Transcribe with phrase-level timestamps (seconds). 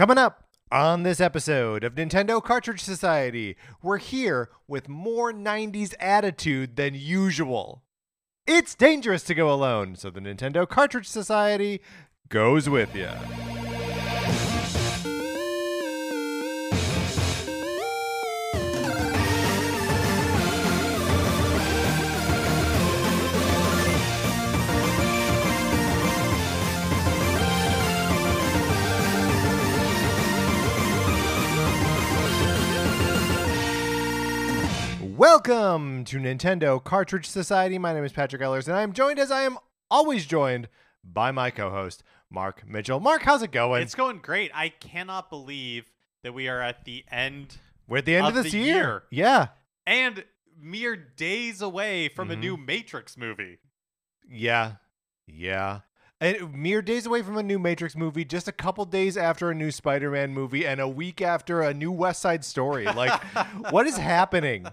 [0.00, 6.76] Coming up on this episode of Nintendo Cartridge Society, we're here with more 90s attitude
[6.76, 7.82] than usual.
[8.46, 11.82] It's dangerous to go alone, so the Nintendo Cartridge Society
[12.30, 13.10] goes with you.
[35.24, 37.76] Welcome to Nintendo Cartridge Society.
[37.76, 39.58] My name is Patrick Ellers, and I'm joined as I am
[39.90, 40.66] always joined
[41.04, 43.00] by my co-host Mark Mitchell.
[43.00, 43.82] Mark, how's it going?
[43.82, 44.50] It's going great.
[44.54, 48.44] I cannot believe that we are at the end We're at the end of, of
[48.44, 48.64] this year.
[48.64, 49.02] year.
[49.10, 49.48] Yeah,
[49.86, 50.24] and
[50.58, 52.40] mere days away from a Mhm.
[52.40, 53.58] new Matrix movie.
[54.26, 54.76] yeah,
[55.26, 55.80] yeah.
[56.22, 59.54] And mere days away from a new Matrix movie, just a couple days after a
[59.54, 62.84] new Spider-Man movie, and a week after a new West Side Story.
[62.86, 63.22] Like,
[63.70, 64.66] what is happening?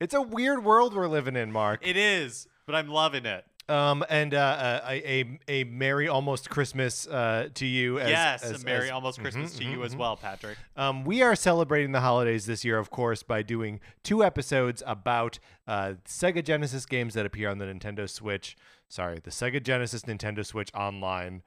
[0.00, 1.86] It's a weird world we're living in, Mark.
[1.86, 3.44] It is, but I'm loving it.
[3.66, 7.98] Um, and uh, uh, a a a merry almost Christmas uh, to you.
[7.98, 10.58] As, yes, as, a Merry as- almost Christmas Mhm, to you mhm, as well, Patrick.
[10.76, 15.38] Um, we are celebrating the holidays this year, of course, by doing two episodes about
[15.66, 18.54] uh, Sega Genesis games that appear on the Nintendo Switch.
[18.86, 21.42] Sorry, the Sega Genesis Nintendo Switch Online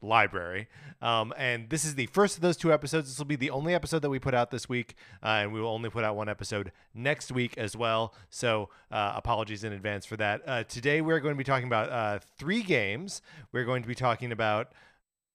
[0.00, 0.68] library.
[1.00, 3.08] Um, and this is the first of those two episodes.
[3.08, 5.60] This will be the only episode that we put out this week, uh, and we
[5.60, 8.14] will only put out one episode next week as well.
[8.30, 10.42] So uh, apologies in advance for that.
[10.46, 13.22] Uh, today we're going to be talking about uh, three games.
[13.52, 14.72] We're going to be talking about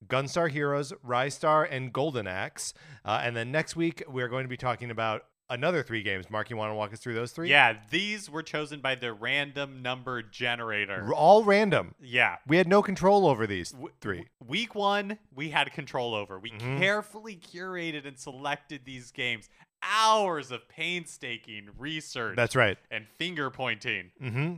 [0.08, 2.74] Gunstar Heroes, Ristar, and Golden Axe.
[3.06, 6.30] Uh, and then next week, we're going to be talking about another three games.
[6.30, 7.50] Mark, you want to walk us through those three?
[7.50, 11.14] Yeah, these were chosen by the random number generator.
[11.14, 11.96] All random.
[12.02, 12.38] yeah.
[12.48, 14.28] We had no control over these W- three.
[14.46, 16.40] Week one, we had control over.
[16.40, 16.80] We Mhm.
[16.80, 19.50] carefully curated and selected these games.
[19.82, 22.78] Hours of painstaking research That's right.
[22.90, 24.12] and finger pointing.
[24.22, 24.54] Mm-hmm.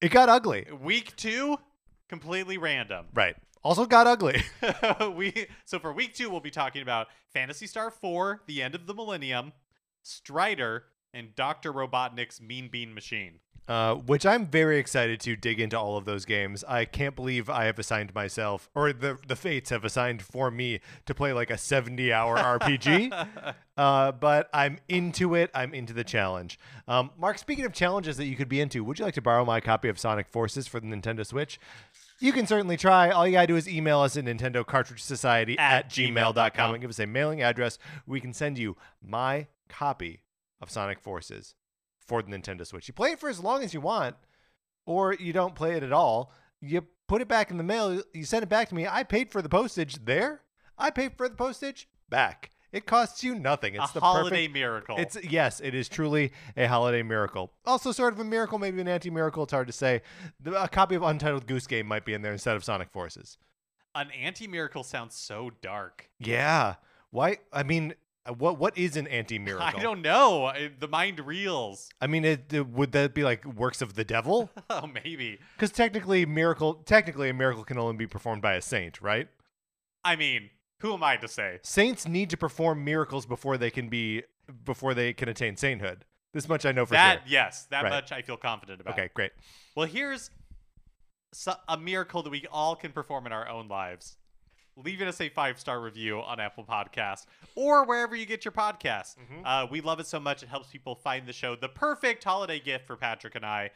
[0.00, 0.66] It got ugly.
[0.80, 1.58] Week two,
[2.08, 3.06] completely random.
[3.14, 3.36] Right.
[3.62, 4.42] Also got ugly.
[5.14, 8.86] we so for week two, we'll be talking about Phantasy Star 4, The End of
[8.86, 9.52] the Millennium,
[10.04, 11.72] Strider, and Dr.
[11.72, 13.40] Robotnik's Mean Bean Machine.
[13.66, 16.62] Uh, which I'm very excited to dig into all of those games.
[16.68, 20.80] I can't believe I have assigned myself, or the the fates have assigned for me
[21.06, 23.54] to play like a 70 hour RPG.
[23.76, 25.50] Uh, but I'm into it.
[25.52, 26.60] I'm into the challenge.
[26.86, 29.44] Um, Mark, speaking of challenges that you could be into, would you like to borrow
[29.44, 31.58] my copy of Sonic Forces for the Nintendo Switch?
[32.20, 33.10] You can certainly try.
[33.10, 36.74] All you gotta do is email us at Nintendo Cartridge Society at, At gmail.com gmail.com.
[36.74, 37.78] and give us a mailing address.
[38.06, 40.22] We can send you my copy
[40.60, 41.54] of Sonic Forces
[41.98, 42.88] for the Nintendo Switch.
[42.88, 44.16] You play it for as long as you want,
[44.86, 46.32] or you don't play it at all.
[46.60, 48.02] You put it back in the mail.
[48.12, 48.86] You send it back to me.
[48.86, 50.42] I paid for the postage there.
[50.78, 52.50] I paid for the postage back.
[52.72, 53.76] It costs you nothing.
[53.76, 54.54] It's a the holiday perfect.
[54.54, 54.96] miracle.
[54.98, 57.52] It's yes, it is truly a holiday miracle.
[57.64, 59.44] Also, sort of a miracle, maybe an anti-miracle.
[59.44, 60.02] It's hard to say.
[60.40, 63.38] The, a copy of Untitled Goose Game might be in there instead of Sonic Forces.
[63.94, 66.10] An anti miracle sounds so dark.
[66.18, 66.74] Yeah.
[67.10, 67.38] Why?
[67.52, 67.94] I mean,
[68.26, 69.66] Uh, what what is an anti-miracle?
[69.66, 70.46] I don't know.
[70.46, 71.90] I- The mind reels.
[72.00, 74.50] I mean, it, it- would that be like works of the devil?
[74.70, 75.38] Oh, maybe.
[75.56, 79.28] Because technically, miracle technically a miracle can only be performed by a saint, right?
[80.04, 81.60] I mean, who am I to say?
[81.62, 84.22] Saints need to perform miracles before they can be
[84.64, 86.04] before they can attain sainthood.
[86.32, 87.22] This much I know for that, sure.
[87.28, 87.90] yes, that Right.
[87.90, 88.94] much I feel confident about.
[88.98, 89.32] Okay, great.
[89.76, 90.30] Well, here's
[91.68, 94.16] a miracle that we all can perform in our own lives.
[94.76, 99.16] Leaving us a five star review on Apple Podcasts or wherever you get your podcasts.
[99.16, 99.42] Mhm.
[99.44, 100.42] Uh, we love it so much.
[100.42, 101.54] It helps people find the show.
[101.54, 103.70] The perfect holiday gift for Patrick and I.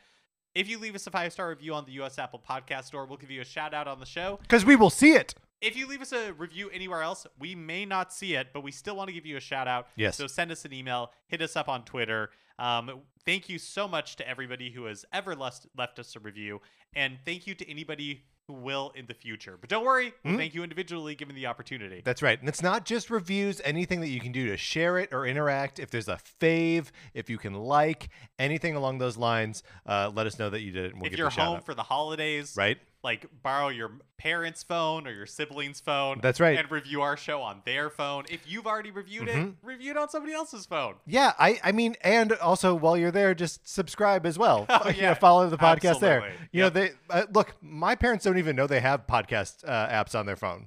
[0.54, 3.18] If you leave us a five star review on the US Apple Podcast Store, we'll
[3.18, 4.38] give you a shout out on the show.
[4.42, 5.34] Because we will see it.
[5.60, 8.70] If you leave us a review anywhere else, we may not see it, but we
[8.72, 9.88] still want to give you a shout out.
[9.96, 10.16] Yes.
[10.16, 12.30] So send us an email, hit us up on Twitter.
[12.60, 16.60] Um, thank you so much to everybody who has ever left, left us a review,
[16.94, 19.58] and thank you to anybody who will in the future.
[19.60, 20.38] But don't worry, we'll Mhm.
[20.38, 22.00] thank you individually given the opportunity.
[22.02, 22.40] That's right.
[22.40, 25.78] And it's not just reviews, anything that you can do to share it or interact.
[25.78, 28.08] If there's a fave, if you can like,
[28.38, 31.10] anything along those lines, uh, let us know that you did it and we'll if
[31.12, 31.66] give you're you a shout home out.
[31.66, 32.78] for the holidays, Right?
[33.04, 36.18] Like borrow your parents' phone or your sibling's phone.
[36.20, 36.58] That's right.
[36.58, 38.24] And review our show on their phone.
[38.28, 39.50] If you've already reviewed Mhm.
[39.50, 40.96] it, review it on somebody else's phone.
[41.06, 44.66] Yeah, I, I mean, and also while you're there, just subscribe as well.
[44.70, 45.14] Oh, You know, yeah.
[45.14, 46.32] follow the podcast there.
[46.50, 46.74] You Yep.
[46.74, 47.54] know, they uh, look.
[47.62, 50.66] My parents don't even know they have podcast uh, apps on their phone.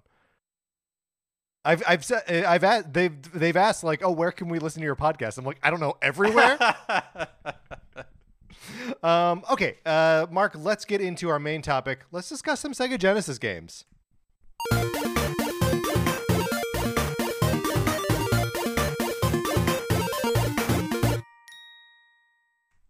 [1.63, 4.79] I've I've said uh, I've asked they've they've asked like, oh, where can we listen
[4.81, 5.37] to your podcast?
[5.37, 6.57] I'm like, I don't know, everywhere.
[9.03, 12.01] Um, okay, uh, Mark, let's get into our main topic.
[12.11, 13.85] Let's discuss some Sega Genesis games.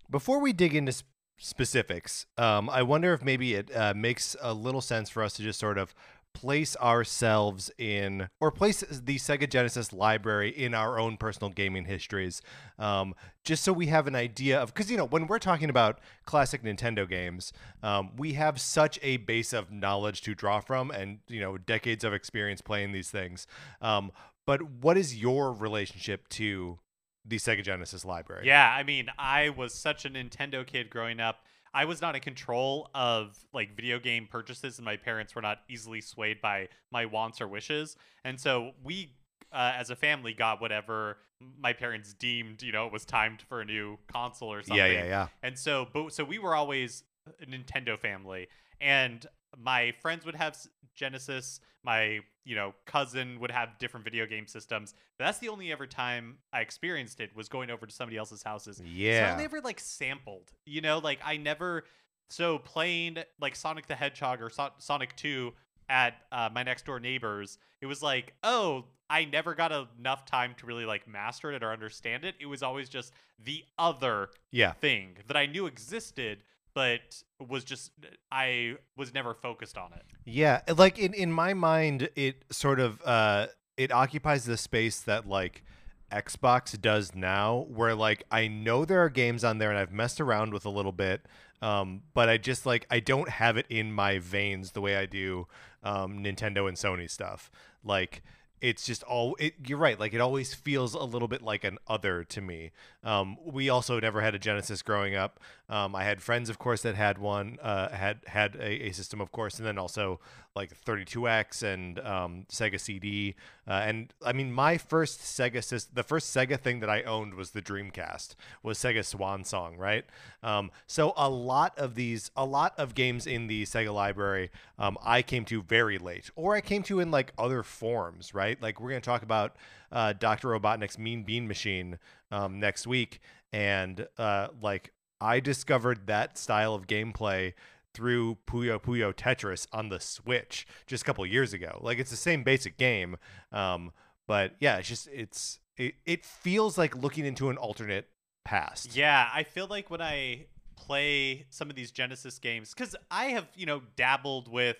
[0.09, 1.07] Before we dig into sp-
[1.37, 5.43] specifics, um, I wonder if maybe it uh, makes a little sense for us to
[5.43, 5.95] just sort of
[6.33, 12.41] place ourselves in or place the Sega Genesis library in our own personal gaming histories,
[12.79, 13.13] um,
[13.43, 16.63] just so we have an idea of because you know when we're talking about classic
[16.63, 21.39] Nintendo games, um, we have such a base of knowledge to draw from, and you
[21.39, 23.47] know decades of experience playing these things.
[23.81, 24.11] Um,
[24.45, 26.79] but what is your relationship to
[27.25, 28.47] the Sega Genesis library?
[28.47, 31.45] Yeah, I mean, I was such a Nintendo kid growing up.
[31.73, 35.59] I was not in control of like video game purchases, and my parents were not
[35.69, 37.95] easily swayed by my wants or wishes.
[38.25, 39.13] And so we,
[39.53, 41.17] uh, as a family, got whatever
[41.59, 44.77] my parents deemed, you know, it was timed for a new console or something.
[44.77, 45.27] yeah, yeah, yeah.
[45.41, 47.03] And so, but so we were always
[47.41, 48.47] a Nintendo family,
[48.79, 49.25] and
[49.57, 50.57] my friends would have
[50.95, 51.59] Genesis.
[51.83, 54.93] My you know cousin would have different video game systems.
[55.17, 58.43] But that's the only ever time I experienced it was going over to somebody else's
[58.43, 58.81] houses.
[58.85, 59.29] Yeah.
[59.29, 61.83] So I never like sampled, you know, like I never.
[62.29, 65.53] So playing like Sonic the Hedgehog or so- Sonic Two
[65.89, 70.55] at uh, my next door neighbors, it was like, oh, I never got enough time
[70.59, 72.35] to really like master it or understand it.
[72.39, 73.11] It was always just
[73.43, 74.71] the other yeah.
[74.71, 76.43] thing that I knew existed,
[76.73, 77.91] but was just
[78.31, 80.03] I was never focused on it.
[80.25, 83.47] Yeah, like in in my mind, it sort of uh
[83.77, 85.63] it occupies the space that like
[86.11, 90.19] Xbox does now, where like I know there are games on there and I've messed
[90.19, 91.25] around with a little bit,
[91.61, 95.05] um, but I just like I don't have it in my veins the way I
[95.05, 95.47] do
[95.83, 97.49] um, Nintendo and Sony stuff.
[97.83, 98.23] Like
[98.61, 101.79] it's just all it, you're right like it always feels a little bit like an
[101.87, 102.71] other to me
[103.03, 105.39] um, we also never had a genesis growing up.
[105.71, 109.21] Um, i had friends of course that had one uh, had had a, a system
[109.21, 110.19] of course and then also
[110.53, 113.35] like 32x and um, sega cd
[113.69, 117.35] uh, and i mean my first sega system the first sega thing that i owned
[117.35, 120.03] was the dreamcast was sega swan song right?
[120.43, 124.97] Um, so a lot of these a lot of games in the sega library um,
[125.01, 128.61] i came to very late or i came to in like other forms right?
[128.61, 129.55] Like we're to talk about
[129.89, 131.97] uh, dr robotnik's mean bean machine
[132.31, 133.19] um, next week
[133.53, 137.53] and uh, like i discovered that style of gameplay
[137.93, 141.79] through Puyo Puyo Tetris on the Switch just a couple years ago.
[141.81, 143.17] Like it's the same basic game,
[143.51, 143.91] um,
[144.27, 148.07] but yeah, it's just it's it, it feels like looking into an alternate
[148.45, 148.95] past.
[148.95, 150.45] Yeah, I feel like when I
[150.75, 154.77] play some of these Genesis games, because I have you know dabbled with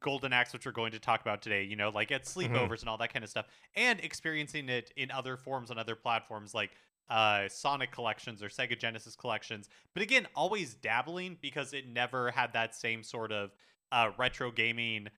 [0.00, 2.88] Golden Axe, which we're going to talk about today, you know, like at sleepovers and
[2.88, 6.72] all that kind of stuff, and experiencing it in other forms on other platforms like
[7.08, 9.68] uh, Sonic collections or Sega Genesis collections.
[9.94, 13.52] But again, always dabbling because it never had that same sort of
[13.92, 15.08] uh, retro gaming,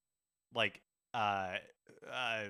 [0.55, 0.81] like
[1.15, 1.55] uh,
[2.13, 2.45] uh,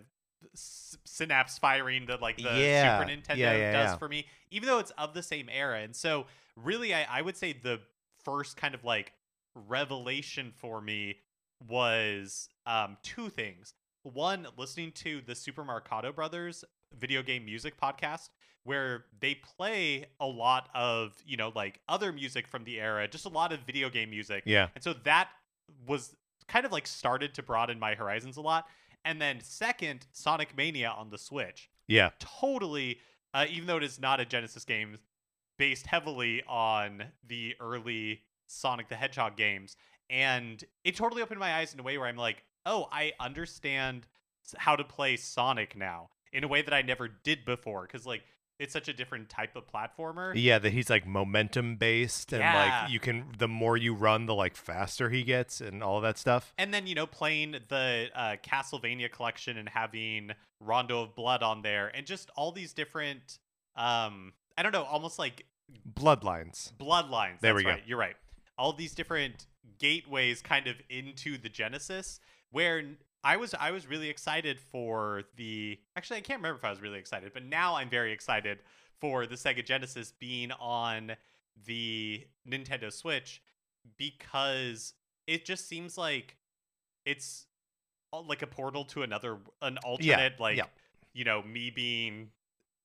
[0.53, 2.99] s- synapse firing that like the Yeah.
[2.99, 5.81] Super Nintendo Yeah, yeah, does for me, even though it's of the same era.
[5.81, 6.27] And so,
[6.57, 7.81] really, I, I would say the
[8.25, 9.13] first kind of like
[9.55, 11.17] revelation for me
[11.67, 13.75] was um, two things.
[14.03, 16.65] One, listening to the Super Marcato Brothers
[16.99, 18.31] video game music podcast,
[18.65, 23.25] where they play a lot of, you know, like other music from the era, just
[23.25, 24.43] a lot of video game music.
[24.47, 24.69] Yeah.
[24.75, 25.29] And so that
[25.87, 26.15] was
[26.49, 28.67] kind of like started to broaden my horizons a lot.
[29.05, 31.71] And then second, Sonic Mania on the Switch.
[31.87, 32.11] Yeah.
[32.19, 32.99] Totally,
[33.35, 34.99] uh, even though it is not a Genesis game,
[35.59, 39.77] based heavily on the early Sonic the Hedgehog games.
[40.11, 44.07] And it totally opened my eyes in a way where I'm like, oh, I understand
[44.57, 47.83] how to play Sonic now in a way that I never did before.
[47.83, 48.23] Because, like,
[48.59, 50.33] it's such a different type of platformer.
[50.35, 52.81] Yeah, that he's like momentum based and Yeah.
[52.83, 56.19] like you can the more you run the like faster he gets and all that
[56.19, 56.53] stuff.
[56.59, 61.63] And then, you know, playing the uh, Castlevania collection and having Rondo of Blood on
[61.63, 63.39] there and just all these different,
[63.77, 65.45] um, I don't know, almost like
[65.95, 66.73] Bloodlines.
[66.79, 67.39] bloodlines.
[67.41, 67.71] There That's we go.
[67.71, 67.83] right.
[67.87, 68.17] You're right.
[68.57, 69.47] All these different
[69.79, 72.21] gateways kind of into the Genesis
[72.51, 72.83] where
[73.25, 76.81] I was I was really excited for the actually I can't remember if I was
[76.81, 78.59] really excited, but now I'm very excited
[79.01, 81.13] for the Sega Genesis being on
[81.67, 83.43] the Nintendo Switch
[83.97, 84.95] because
[85.27, 86.37] it just seems like
[87.05, 87.47] it's
[88.27, 90.65] like a portal to another an alternate like yeah.
[91.13, 92.31] you know me being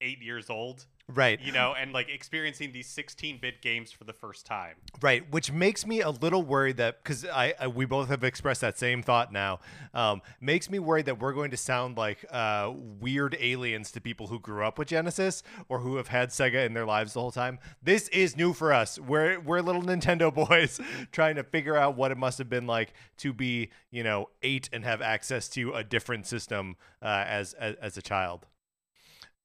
[0.02, 1.40] 8 years old Right.
[1.40, 4.76] you know, and like experiencing these 16-bit games for the first time.
[5.02, 8.62] Right, which makes me a little worried that because I, I we both have expressed
[8.62, 9.60] that same thought now,
[9.94, 14.28] um, makes me worried that we're going to sound like uh, weird aliens to people
[14.28, 17.32] who grew up with Genesis or who have had Sega in their lives the whole
[17.32, 17.60] time.
[17.82, 19.00] This is new for us.
[19.00, 20.80] We're we're little Nintendo boys
[21.12, 24.70] trying to figure out what it must have been like to be you know eight
[24.74, 28.46] and have access to a different system uh, as, as as a child.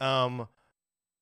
[0.01, 0.49] Um,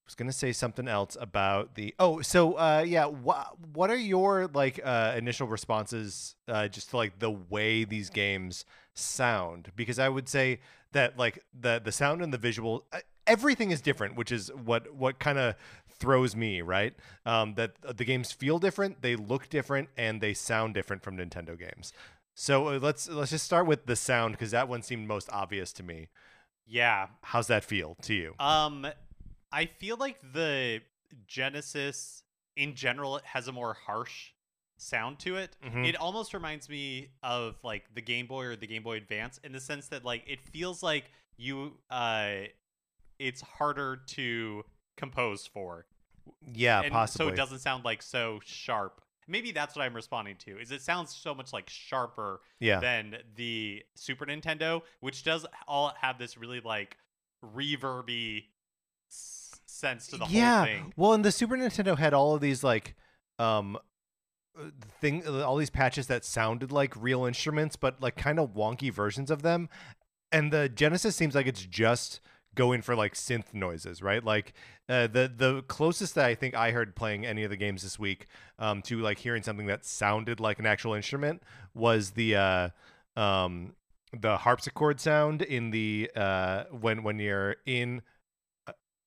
[0.07, 4.49] was gonna say something else about the oh so uh yeah what what are your
[4.55, 9.73] like uh initial responses uh just to like the way these games sound?
[9.77, 10.61] Because I would say
[10.93, 14.95] that like the the sound and the visual uh, everything is different which is what
[14.95, 15.57] what kind of
[15.99, 16.95] throws me right?
[17.25, 21.59] Um that the games feel different they look different and they sound different from Nintendo
[21.59, 21.93] games.
[22.35, 25.73] So uh, let's let's just start with the sound because that one seemed most obvious
[25.75, 26.09] to me.
[26.67, 27.07] Yeah.
[27.23, 28.35] how's that feel to you?
[28.39, 28.87] Um,
[29.57, 30.83] I feel like the
[31.27, 32.23] Genesis
[32.57, 34.33] in general has a more harsh
[34.77, 35.57] sound to it.
[35.65, 35.87] Mhm.
[35.89, 39.53] It almost reminds me of like the Game Boy or the Game Boy Advance in
[39.53, 42.43] the sense that like it feels like you uh
[43.19, 44.63] it's harder to
[44.97, 45.87] compose for.
[46.53, 49.01] yeah and possibly so it doesn't sound like so sharp.
[49.27, 50.59] Maybe that's what I'm responding to.
[50.61, 55.95] Is it sounds so much like sharper yeah than the Super Nintendo, which does all
[56.01, 56.99] have this really like
[57.43, 58.45] reverby
[59.77, 60.57] sense to the yeah.
[60.57, 60.93] whole thing.
[60.97, 62.95] Well, and the Super Nintendo had all of these like
[63.39, 63.77] um
[64.59, 68.93] uh, thing all these patches that sounded like real instruments but like kind of wonky
[68.93, 69.69] versions of them.
[70.33, 72.21] And the Genesis seems like it's just
[72.55, 74.25] going for like synth noises, right?
[74.25, 74.55] Like
[74.89, 77.99] uh, the the closest that I think I heard playing any of the games this
[77.99, 78.27] week
[78.59, 81.43] um to like hearing something that sounded like an actual instrument
[81.75, 82.69] was the uh
[83.17, 83.75] um
[84.19, 88.01] the harpsichord sound in the uh when when you're in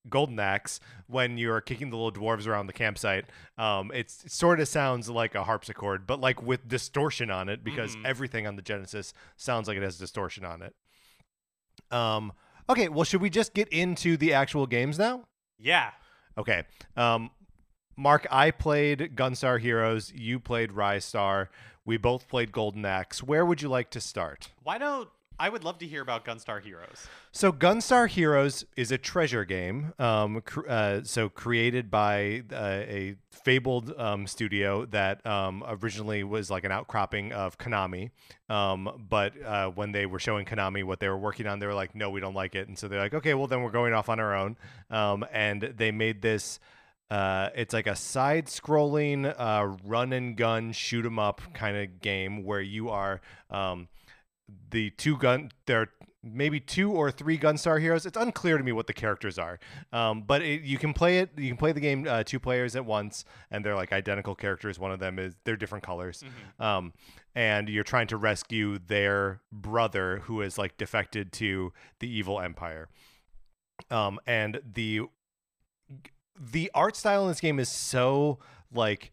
[0.08, 3.26] Golden Axe when you're kicking the little dwarves around the campsite.
[3.58, 7.64] Um, it's, it sort of sounds like a harpsichord, but like with distortion on it
[7.64, 8.06] because Mhm.
[8.06, 10.74] everything on the Genesis sounds like it has distortion on it.
[11.92, 12.34] Um,
[12.70, 15.26] okay, well, should we just get into the actual games now?
[15.58, 15.92] Yeah.
[16.38, 16.64] Okay.
[16.96, 17.32] Um,
[17.98, 20.12] Mark, I played Gunstar Heroes.
[20.16, 21.48] You played Ristar.
[21.84, 23.22] We both played Golden Axe.
[23.24, 24.50] Where would you like to start?
[24.64, 25.10] Why don't
[25.40, 27.08] I would love to hear about Gunstar Heroes.
[27.32, 29.94] So Gunstar Heroes is a treasure game.
[29.98, 32.56] Um, cr- uh, so created by uh,
[32.86, 38.12] a fabled um, studio that um, originally was like an outcropping of Konami.
[38.50, 41.74] Um, but uh, when they were showing Konami what they were working on, they were
[41.74, 43.94] like, "No, we don't like it." And so they're like, "Okay, well then we're going
[43.94, 44.58] off on our own."
[44.90, 46.60] Um, and they made this.
[47.10, 52.44] Uh, it's like a side-scrolling uh, run and gun shoot 'em up kind of game
[52.44, 53.20] where you are
[53.50, 53.88] um,
[54.72, 55.90] the two gun there are
[56.22, 58.06] maybe two or three gunstar heroes.
[58.06, 59.60] It's unclear to me what the characters are.
[59.94, 62.76] Um, but it, you can play it you can play the game uh, two players
[62.76, 64.78] at once and they're like identical characters.
[64.78, 66.24] One of them is they're different colors.
[66.60, 66.94] Um,
[67.36, 72.90] and you're trying to rescue their brother who is like defected to the evil empire.
[73.90, 75.02] Um, and the
[76.40, 78.40] the art style in this game is so
[78.74, 79.12] like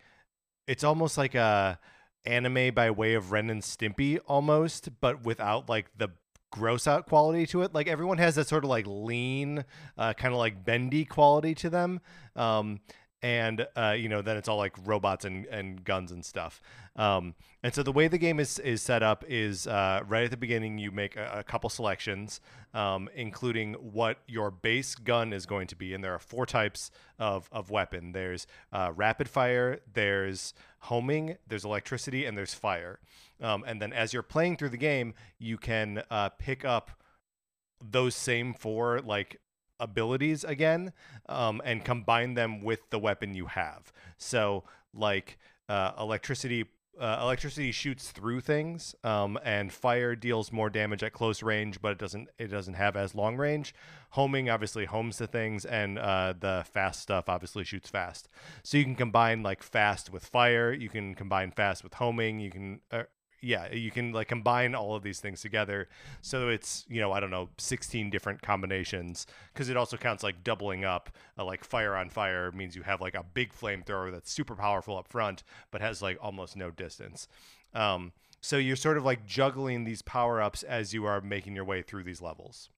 [0.66, 1.78] it's almost like a
[2.26, 6.10] anime by way of Ren and Stimpy almost, but without like the
[6.50, 7.74] gross out quality to it.
[7.74, 9.64] Like everyone has that sort of like lean,
[9.98, 12.00] uh, kind of like bendy quality to them.
[12.34, 12.80] Um,
[13.26, 16.62] and uh, you know, then it's all like robots and, and guns and stuff.
[16.94, 20.30] Um, and so the way the game is is set up is uh, right at
[20.30, 22.40] the beginning you make a, a couple selections,
[22.72, 26.92] um, including what your base gun is going to be, and there are four types
[27.18, 28.12] of of weapon.
[28.12, 33.00] There's uh, rapid fire, there's homing, there's electricity, and there's fire.
[33.42, 36.92] Um, and then as you're playing through the game, you can uh, pick up
[37.82, 39.40] those same four like
[39.80, 40.92] abilities again
[41.28, 43.92] um, and combine them with the weapon you have.
[44.16, 44.64] So
[44.94, 46.66] like uh, electricity.
[46.98, 51.92] Uh, electricity shoots through things, um, and fire deals more damage at close range, but
[51.92, 53.74] it doesn't it doesn't have as long range.
[54.12, 58.30] Homing obviously homes to things, and uh, the fast stuff obviously shoots fast.
[58.62, 60.72] So you can combine like fast with fire.
[60.72, 62.40] You can combine fast with homing.
[62.40, 63.02] You can uh,
[63.40, 65.88] yeah, you can like combine all of these things together.
[66.20, 70.42] So it's, you know, I don't know, 16 different combinations because it also counts like
[70.42, 71.10] doubling up.
[71.38, 74.96] Uh, like fire on fire means you have like a big flamethrower that's super powerful
[74.96, 77.28] up front, but has like almost no distance.
[77.74, 81.64] Um, so you're sort of like juggling these power ups as you are making your
[81.64, 82.70] way through these levels.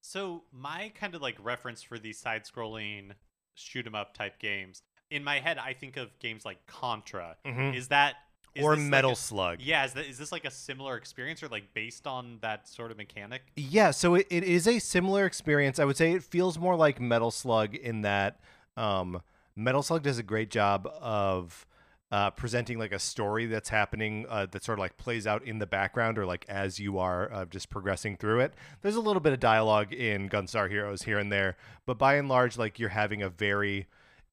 [0.00, 3.12] So my kind of like reference for these side-scrolling
[3.54, 7.36] shoot 'em up type games in my head, I think of games like Contra.
[7.44, 7.74] Mhm.
[7.76, 8.16] Is that
[8.54, 9.60] is or this like Metal a- Slug.
[9.60, 12.90] Yeah, is, that, is this like a similar experience or like based on that sort
[12.90, 13.42] of mechanic?
[13.56, 15.78] Yeah, so it, it is a similar experience.
[15.78, 18.40] I would say it feels more like Metal Slug in that
[18.76, 19.22] um,
[19.56, 21.66] Metal Slug does a great job of
[22.10, 25.58] uh, presenting like a story that's happening uh, that sort of like plays out in
[25.58, 28.52] the background or like as you are uh, just progressing through it.
[28.82, 31.56] There's a little bit of dialogue in Gunstar Heroes here and there,
[31.86, 33.86] but by and large, like you're having a very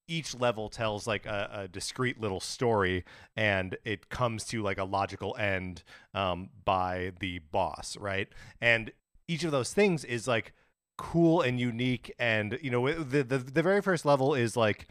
[0.10, 4.84] each level tells like a, a discrete little story and it comes to like a
[4.84, 8.28] logical end um, by the boss right?
[8.60, 8.92] And
[9.28, 10.54] each of those things is like
[10.98, 14.88] cool and unique and you know the, the the very first level is like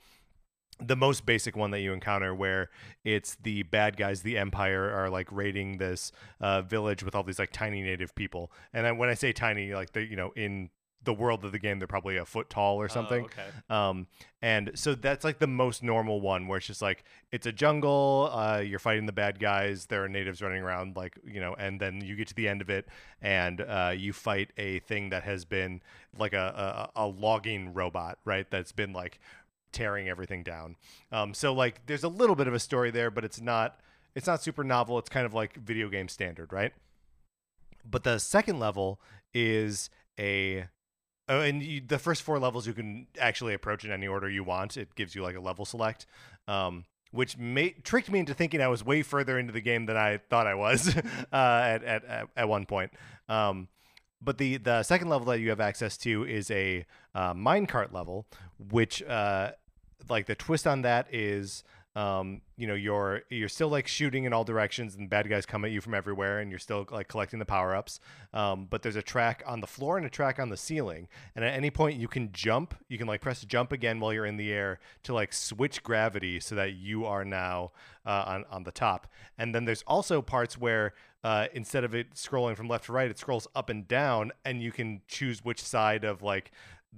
[0.80, 2.70] the most basic one that you encounter where
[3.04, 7.38] it's the bad guys the empire are like raiding this uh, village with all these
[7.38, 8.52] like tiny native people.
[8.72, 10.70] And then when i say tiny like they you know in
[11.04, 13.48] the world of the game they're probably a foot tall or something Oh, okay.
[13.70, 14.06] um,
[14.42, 18.30] and so that's like the most normal one where it's just like it's a jungle,
[18.32, 21.80] uh, you're fighting the bad guys, there are natives running around, like you know, and
[21.80, 22.86] then you get to the end of it,
[23.22, 25.80] and uh, you fight a thing that has been
[26.18, 28.50] like a, a a logging robot, right?
[28.50, 29.18] That's been like
[29.72, 30.76] tearing everything down.
[31.12, 33.80] Um, so like there's a little bit of a story there, but it's not
[34.14, 34.98] it's not super novel.
[34.98, 36.72] It's kind of like video game standard, right?
[37.88, 39.00] But the second level
[39.34, 40.66] is a
[41.28, 44.44] Oh, and you, the first four levels you can actually approach in any order you
[44.44, 44.76] want.
[44.76, 46.06] It gives you like a level select,
[46.46, 49.96] um, which ma- tricked me into thinking I was way further into the game than
[49.96, 52.92] I thought I was uh, at, at at at one point.
[53.28, 53.68] Um,
[54.22, 58.26] but the the second level that you have access to is a uh, minecart level,
[58.70, 59.52] which uh,
[60.08, 61.62] like the twist on that is
[61.96, 65.64] um, you know you're you're still like shooting in all directions and bad guys come
[65.64, 67.98] at you from everywhere and you're still like collecting the power ups
[68.34, 71.08] um, but there's a track on the floor and a track on the ceiling.
[71.34, 74.26] And at any point you can jump you can like press jump again while you're
[74.26, 77.72] in the air to like switch gravity so that you are now
[78.06, 79.10] uh, on on the top.
[79.38, 83.10] And then there's also parts where uh, instead of it scrolling from left to right
[83.10, 86.52] it scrolls up and down and you can choose which side of like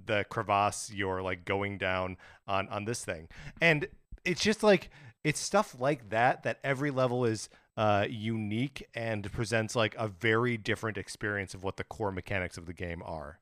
[0.06, 2.16] the crevasse you're like going down
[2.46, 3.28] on on this thing.
[3.60, 3.86] And
[4.24, 4.90] it's just like
[5.24, 10.56] it's stuff like that that every level is uh, unique and presents like a very
[10.56, 13.38] different experience of what the core mechanics of the game are.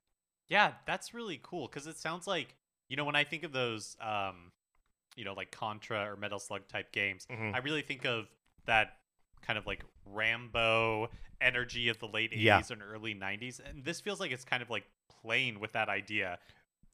[0.48, 2.54] Yeah, that's really cool because it sounds like
[2.88, 4.52] you know when I think of those, um,
[5.16, 7.54] you know, like Contra or Metal Slug type games, Mhm.
[7.54, 8.28] I really think of
[8.66, 8.96] that
[9.42, 12.62] kind of like Rambo energy of the late 80s Yeah.
[12.70, 14.84] and early 90s, and this feels like it's kind of like
[15.22, 16.38] playing with that idea.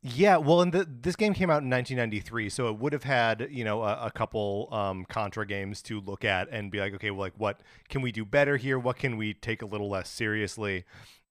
[0.07, 3.49] Yeah, well, and the, this game came out in 1993, so it would have had
[3.51, 7.11] you know a, a couple um, Contra games to look at and be like, okay,
[7.11, 8.79] well, like what can we do better here?
[8.79, 10.85] What can we take a little less seriously?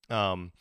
[0.09, 0.53] Um,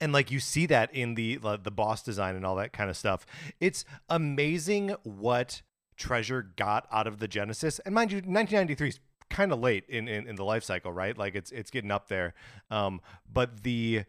[0.00, 2.88] and like you see that in the the the boss design and all that kind
[2.88, 3.26] of stuff.
[3.60, 5.60] It's amazing what
[5.98, 7.80] Treasure got out of the Genesis.
[7.80, 11.16] And mind you, 1993 is kind of late in, in in the life cycle, right?
[11.18, 12.32] Like it's it's getting up there.
[12.70, 14.04] Um, but the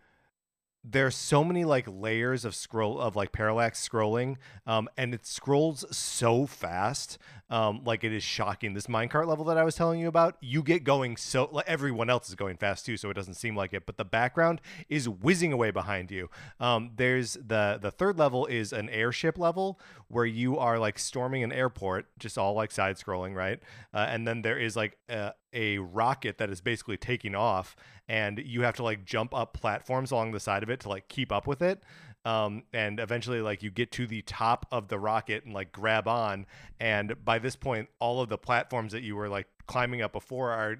[0.90, 5.84] there's so many like layers of scroll of like parallax scrolling um, and it scrolls
[5.96, 7.18] so fast
[7.50, 10.62] um, like it is shocking this minecart level that i was telling you about you
[10.62, 13.74] get going so like everyone else is going fast too so it doesn't seem like
[13.74, 16.30] it but the background is whizzing away behind you.
[16.60, 19.80] Um, there's the the third level is an airship level
[20.10, 23.60] where you are like storming an airport just all like side scrolling right?
[23.94, 27.76] Uh, and then there is like a, a rocket that is basically taking off
[28.08, 31.08] and you have to like jump up platforms along the side of it to like
[31.08, 31.84] keep up with it
[32.26, 36.08] um, and eventually like you get to the top of the rocket and like grab
[36.08, 36.46] on
[36.80, 40.52] and by this point all of the platforms that you were like climbing up before
[40.52, 40.78] are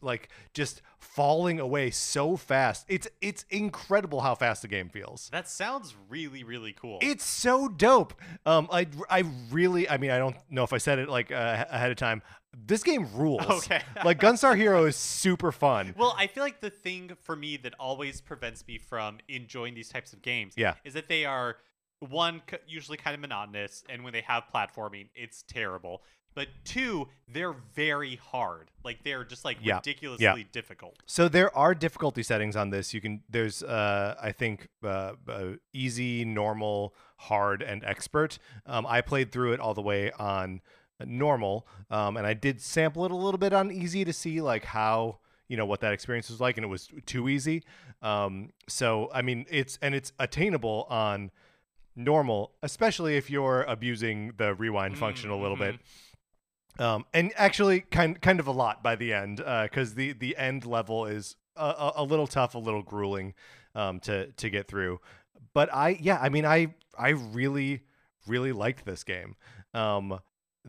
[0.00, 5.48] like just falling away so fast it's it's incredible how fast the game feels That
[5.48, 6.98] sounds really, really cool.
[7.02, 8.14] it's so dope.
[8.46, 11.64] Um, I I really, I mean, I don't know if I said it like uh,
[11.68, 12.22] ahead of time.
[12.56, 13.42] This game rules.
[13.48, 13.82] Okay.
[14.04, 15.94] like Gunstar Hero is super fun.
[15.96, 19.88] Well, I feel like the thing for me that always prevents me from enjoying these
[19.88, 20.74] types of games Yeah.
[20.84, 21.56] is that they are
[22.00, 26.02] one usually kind of monotonous and when they have platforming, it's terrible.
[26.34, 28.70] But two, they're very hard.
[28.84, 29.76] Like they're just like Yeah.
[29.76, 30.96] ridiculously difficult.
[31.06, 32.94] So there are difficulty settings on this.
[32.94, 38.38] You can there's uh I think uh, uh easy, normal, hard, and expert.
[38.66, 40.60] Um, I played through it all the way on
[41.04, 44.64] normal, um, and I did sample it a little bit on easy to see like
[44.64, 47.64] how you know what that experience was like, and it was too easy.
[48.02, 51.30] Um, so I mean it's and it's attainable on
[51.96, 55.76] normal, especially if you're abusing the rewind function a little bit.
[56.78, 60.64] Um, and actually, kind kind of a lot by the end, because the the end
[60.64, 63.34] level is a, a, a little tough, a little grueling
[63.74, 65.00] um, to to get through.
[65.54, 67.82] But I, yeah, I mean, I I really
[68.26, 69.34] really liked this game.
[69.74, 70.20] Um,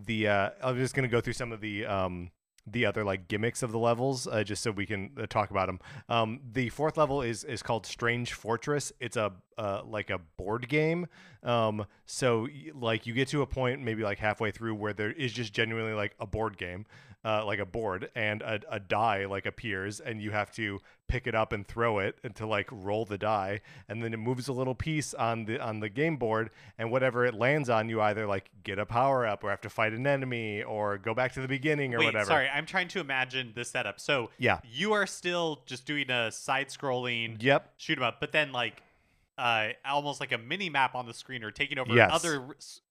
[0.05, 2.31] the uh, I'm just gonna go through some of the um,
[2.71, 5.67] the other like gimmicks of the levels, uh, just so we can uh, talk about
[5.67, 5.79] them.
[6.07, 8.91] Um, the fourth level is is called Strange Fortress.
[8.99, 11.07] It's a uh, like a board game.
[11.43, 15.33] Um, so like you get to a point maybe like halfway through where there is
[15.33, 16.85] just genuinely like a board game,
[17.25, 20.79] uh, like a board, and a, a die like appears, and you have to
[21.09, 24.17] pick it up and throw it and to like roll the die, and then it
[24.17, 27.89] moves a little piece on the on the game board, and whatever it lands on,
[27.89, 31.13] you either like get a power up or have to fight an enemy or go
[31.13, 32.25] back to the beginning or Wait, whatever.
[32.25, 33.99] sorry, I'm trying to imagine the setup.
[33.99, 34.59] So Yeah.
[34.63, 37.73] you are still just doing a side scrolling Yep.
[37.77, 38.81] shoot 'em up, but then like
[39.37, 42.11] uh, almost like a mini map on the screen or taking over Yes.
[42.13, 42.41] other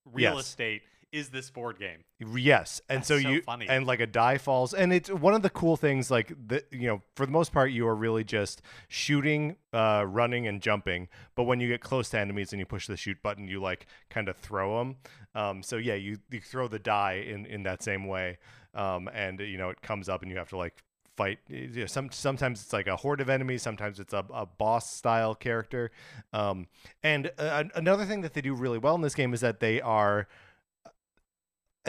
[0.06, 0.46] real Yes.
[0.46, 2.04] estate is this board game.
[2.18, 3.68] Yes, and That's so so you funny.
[3.68, 6.10] and like a die falls, and it's one of the cool things.
[6.10, 10.46] Like the you know, for the most part, you are really just shooting, uh, running,
[10.46, 11.08] and jumping.
[11.34, 13.86] But when you get close to enemies and you push the shoot button, you like
[14.10, 14.96] kind of throw them.
[15.34, 18.38] Um, so yeah, you you throw the die in in that same way,
[18.74, 20.82] um, and you know it comes up and you have to like
[21.18, 21.38] fight.
[21.48, 24.90] You know, some sometimes it's like a horde of enemies, sometimes it's a, a boss
[24.90, 25.90] style character.
[26.32, 26.68] Um,
[27.02, 29.80] and uh, another thing that they do really well in this game is that they
[29.80, 30.28] are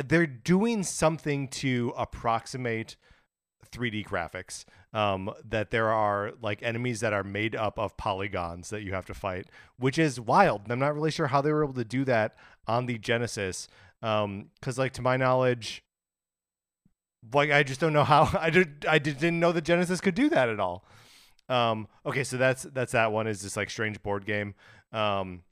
[0.08, 2.96] they're doing something to approximate
[3.72, 4.66] 3D graphics.
[4.92, 9.06] Um, that there are like enemies that are made up of polygons that you have
[9.06, 10.62] to fight, which is wild.
[10.72, 12.36] I'm not really sure how they were able to do that
[12.68, 13.68] on the Genesis.
[14.02, 15.84] Um, because like to my knowledge,
[17.34, 20.16] like I just don't know how I did I did- didn't know the Genesis could
[20.16, 20.84] do that at all.
[21.50, 24.56] Um, okay, so that's that's that one is this like strange board game.
[24.92, 25.44] Um,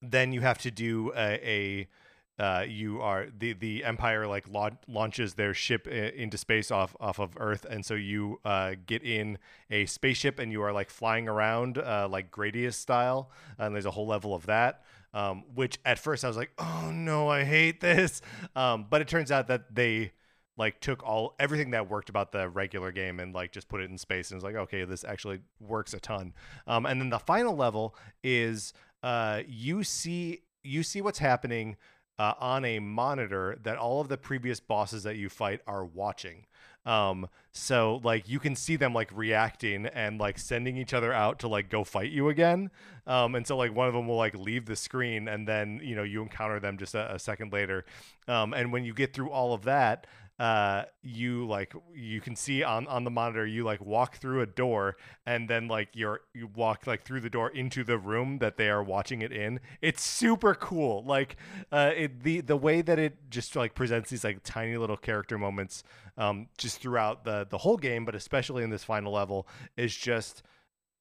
[0.00, 1.88] then you have to do a, a
[2.38, 6.96] uh, you are the the empire like lau- launches their ship i- into space off
[6.98, 9.38] off of earth and so you uh, get in
[9.70, 13.90] a spaceship and you are like flying around uh, like gradius style and there's a
[13.90, 14.82] whole level of that
[15.14, 18.22] um, which at first i was like oh no i hate this.
[18.56, 20.12] Um, but it turns out that they
[20.56, 23.90] like took all everything that worked about the regular game and like just put it
[23.90, 26.32] in space and was like okay this actually works a ton.
[26.66, 31.76] Um, and then the final level is uh, you see you see what's happening
[32.18, 36.46] uh, on a monitor that all of the previous bosses that you fight are watching.
[36.84, 41.38] Um, so like you can see them like reacting and like sending each other out
[41.40, 42.70] to like go fight you again.
[43.06, 45.94] Um, and so like one of them will like leave the screen and then you
[45.94, 47.84] know you encounter them just a, a second later.
[48.26, 50.06] Um, and when you get through all of that,
[50.38, 54.46] uh, you like you can see on on the monitor you like walk through a
[54.46, 58.56] door and then like you're you walk like through the door into the room that
[58.56, 59.60] they are watching it in.
[59.80, 61.04] It's super cool.
[61.04, 61.36] Like
[61.70, 65.38] uh, it, the the way that it just like presents these like tiny little character
[65.38, 65.84] moments
[66.16, 70.42] um, just throughout the the whole game, but especially in this final level, is just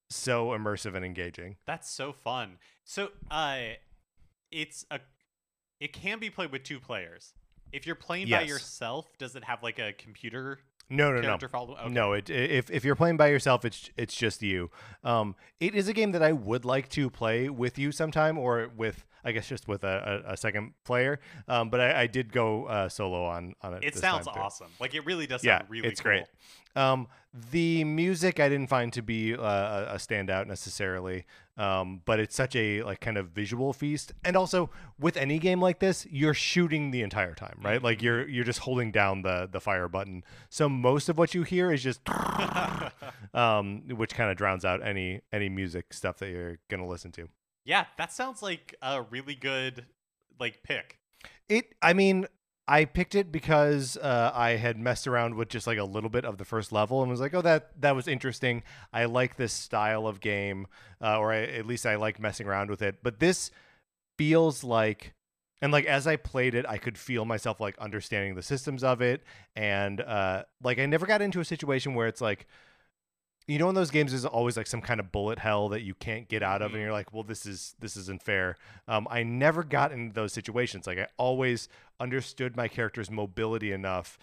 [0.09, 1.55] so immersive and engaging.
[1.65, 2.57] That's so fun.
[2.83, 3.59] So, uh,
[4.51, 4.99] it's a,
[5.79, 7.33] it can be played with two players.
[7.73, 11.47] If you're playing by yourself, does it have like a computer No, no, no.
[11.47, 11.75] follow?
[11.77, 11.89] Okay.
[11.89, 14.69] No, it, if if you're playing by yourself, it's it's just you.
[15.03, 18.69] Um, it is a game that I would like to play with you sometime, or
[18.75, 21.19] with I guess just with a, a, a second player.
[21.47, 23.83] Um, but I, I did go uh, solo on on it.
[23.83, 24.67] It sounds awesome.
[24.79, 26.11] Like it really does Yeah, sound really it's cool.
[26.11, 26.25] great.
[26.75, 27.07] Um,
[27.51, 31.25] the music I didn't find to be uh, a standout necessarily,
[31.57, 34.13] um, but it's such a like kind of visual feast.
[34.25, 37.81] And also with any game like this, you're shooting the entire time, right?
[37.81, 40.23] Like you're you're just holding down the the fire button.
[40.49, 42.01] So most of what you hear is just,
[43.33, 47.29] um, which kind of drowns out any any music stuff that you're gonna listen to.
[47.63, 49.85] Yeah, that sounds like a really good
[50.39, 50.97] like pick.
[51.47, 52.27] It, I mean,
[52.71, 56.23] I picked it because uh, I had messed around with just like a little bit
[56.23, 58.63] of the first level and was like, oh, that that was interesting.
[58.93, 60.67] I like this style of game,
[61.01, 62.99] uh, or I, at least I like messing around with it.
[63.03, 63.51] But this
[64.17, 65.13] feels like,
[65.61, 69.01] and like as I played it, I could feel myself like understanding the systems of
[69.01, 69.21] it,
[69.53, 72.47] and uh, like I never got into a situation where it's like.
[73.51, 75.93] You know, in those games, there's always like some kind of bullet hell that you
[75.93, 76.83] can't get out of, and Mhm.
[76.85, 78.55] you're like, "Well, this is this isn't fair."
[78.87, 80.87] Um, I never got into those situations.
[80.87, 81.67] Like I always
[81.99, 84.17] understood my character's mobility enough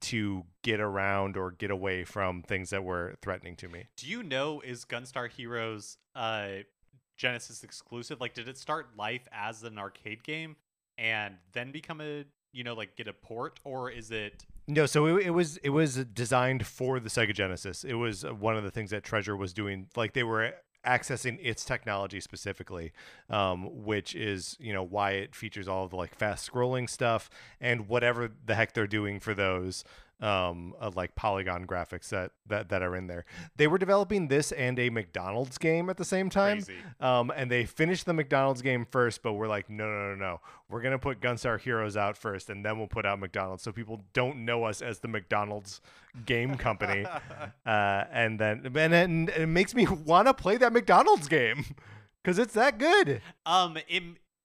[0.00, 3.86] to get around or get away from things that were threatening to me.
[3.96, 6.58] Do you know is Gunstar Heroes uh
[7.16, 8.20] Genesis exclusive?
[8.20, 10.54] Like did it start life as an arcade game
[10.98, 15.06] and then become a you know like get a port or is it No, so
[15.06, 17.84] it, it was it was designed for the Sega Genesis.
[17.84, 19.86] It was uh, one of the things that Treasure was doing.
[19.96, 22.92] Like they were accessing its technology specifically,
[23.30, 27.88] um, which is you know why it features all the like fast scrolling stuff and
[27.88, 29.84] whatever the heck they're doing for those
[30.20, 33.24] um uh, like polygon graphics that, that that are in there.
[33.56, 36.62] They were developing this and a McDonald's game at the same time.
[36.62, 36.80] crazy?
[37.00, 40.40] Um, and they finished the McDonald's game first, but we're like, no, no, no, no.
[40.70, 44.00] We're gonna put Gunstar Heroes out first, and then we'll put out McDonald's, so people
[44.14, 45.80] don't know us as the McDonald's
[46.24, 47.04] game company.
[47.66, 51.64] uh, and then, and then it makes me want to play that McDonald's game
[52.22, 53.20] because it's that good.
[53.44, 54.02] Um, it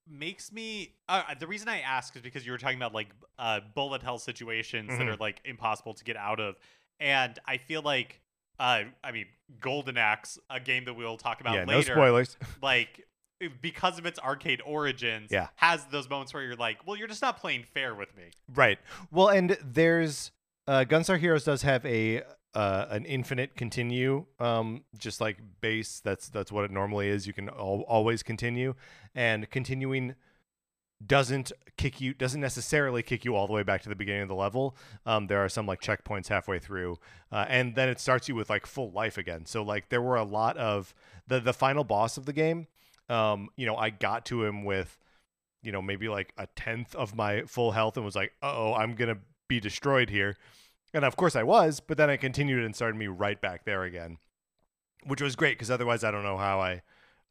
[0.07, 0.93] makes me.
[1.07, 3.09] Uh, the reason I ask is because you were talking about like
[3.39, 5.13] uh, bullet hell situations that Mhm.
[5.13, 6.55] are like impossible to get out of,
[6.99, 8.21] and I feel like,
[8.59, 9.25] uh, I mean,
[9.59, 12.37] Golden Axe, a game that we'll talk about yeah, no later, spoilers.
[12.61, 13.07] like
[13.61, 15.47] because of its arcade origins, Yeah.
[15.55, 18.25] has those moments where you're like, well, you're just not playing fair with me.
[18.53, 18.77] Right.
[19.09, 20.31] Well, and there's
[20.67, 22.21] uh, Gunstar Heroes does have a
[22.53, 25.99] uh, an infinite continue, um, just like base.
[25.99, 27.27] That's that's what it normally is.
[27.27, 28.75] You can al- always continue,
[29.15, 30.15] and continuing
[31.05, 34.27] doesn't kick you doesn't necessarily kick you all the way back to the beginning of
[34.27, 36.97] the level um, there are some like checkpoints halfway through
[37.31, 40.15] uh, and then it starts you with like full life again so like there were
[40.15, 40.93] a lot of
[41.27, 42.67] the the final boss of the game
[43.09, 44.99] um, you know i got to him with
[45.63, 48.93] you know maybe like a tenth of my full health and was like oh i'm
[48.93, 50.37] gonna be destroyed here
[50.93, 53.83] and of course i was but then i continued and started me right back there
[53.83, 54.17] again
[55.05, 56.81] which was great because otherwise i don't know how i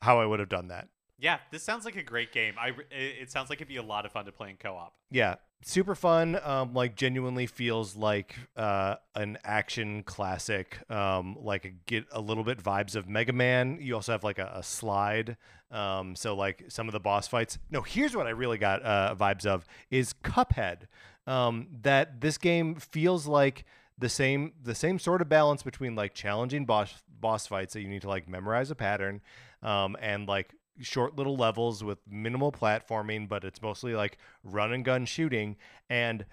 [0.03, 2.55] how i would have done that Yeah, this sounds like a great game.
[2.59, 4.95] I it it sounds like it'd be a lot of fun to play in co-op.
[5.11, 11.71] yeah super fun um like genuinely feels like uh an action classic um like a,
[11.85, 15.37] get a little bit vibes of mega man you also have like a, a slide
[15.71, 19.15] um so like some of the boss fights no here's what i really got uh
[19.15, 20.85] vibes of is cuphead
[21.27, 23.65] um that this game feels like
[23.99, 27.89] the same the same sort of balance between like challenging boss boss fights that you
[27.89, 29.21] need to like memorize a pattern
[29.63, 34.85] um and like short little levels with minimal platforming, but it's mostly like run and
[34.85, 35.57] gun shooting.
[35.89, 36.25] And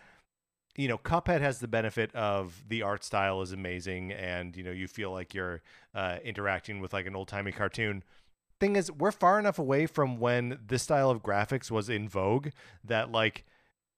[0.76, 4.72] you know, Cuphead has the benefit of the art style is amazing, and you know,
[4.72, 5.62] you feel like you're
[5.96, 8.04] uh, interacting with like an old timey cartoon.
[8.60, 12.50] Thing is, we're far enough away from when this style of graphics was in vogue
[12.84, 13.46] that like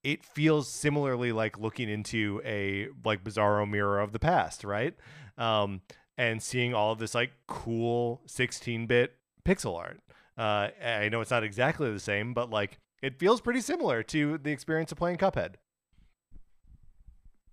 [0.04, 4.96] it feels similarly like looking into a like bizarro mirror of the past, right?
[5.38, 5.82] Um,
[6.18, 10.00] and seeing all of this like cool 16-bit pixel art.
[10.38, 14.38] Uh, I know it's not exactly the same, but like it feels pretty similar to
[14.38, 15.56] the experience of playing Cuphead.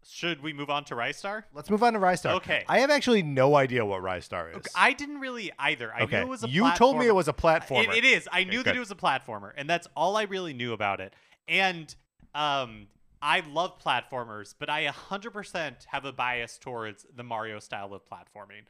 [0.08, 1.44] Should we move on to Ristar?
[1.52, 2.34] Let's move on to Ristar.
[2.36, 2.64] Okay.
[2.68, 4.58] I have actually no idea what Ristar is.
[4.58, 5.92] Okay, I didn't really either.
[5.92, 6.18] I okay.
[6.18, 7.88] knew it was a you told me it was a platformer.
[7.88, 8.28] It, it is.
[8.30, 11.00] I Okay, knew that it was a platformer, and that's all I really knew about
[11.00, 11.12] it.
[11.48, 11.92] And
[12.36, 12.86] um,
[13.22, 18.66] I love platformers, but I 100% have a bias towards the Mario style of platforming,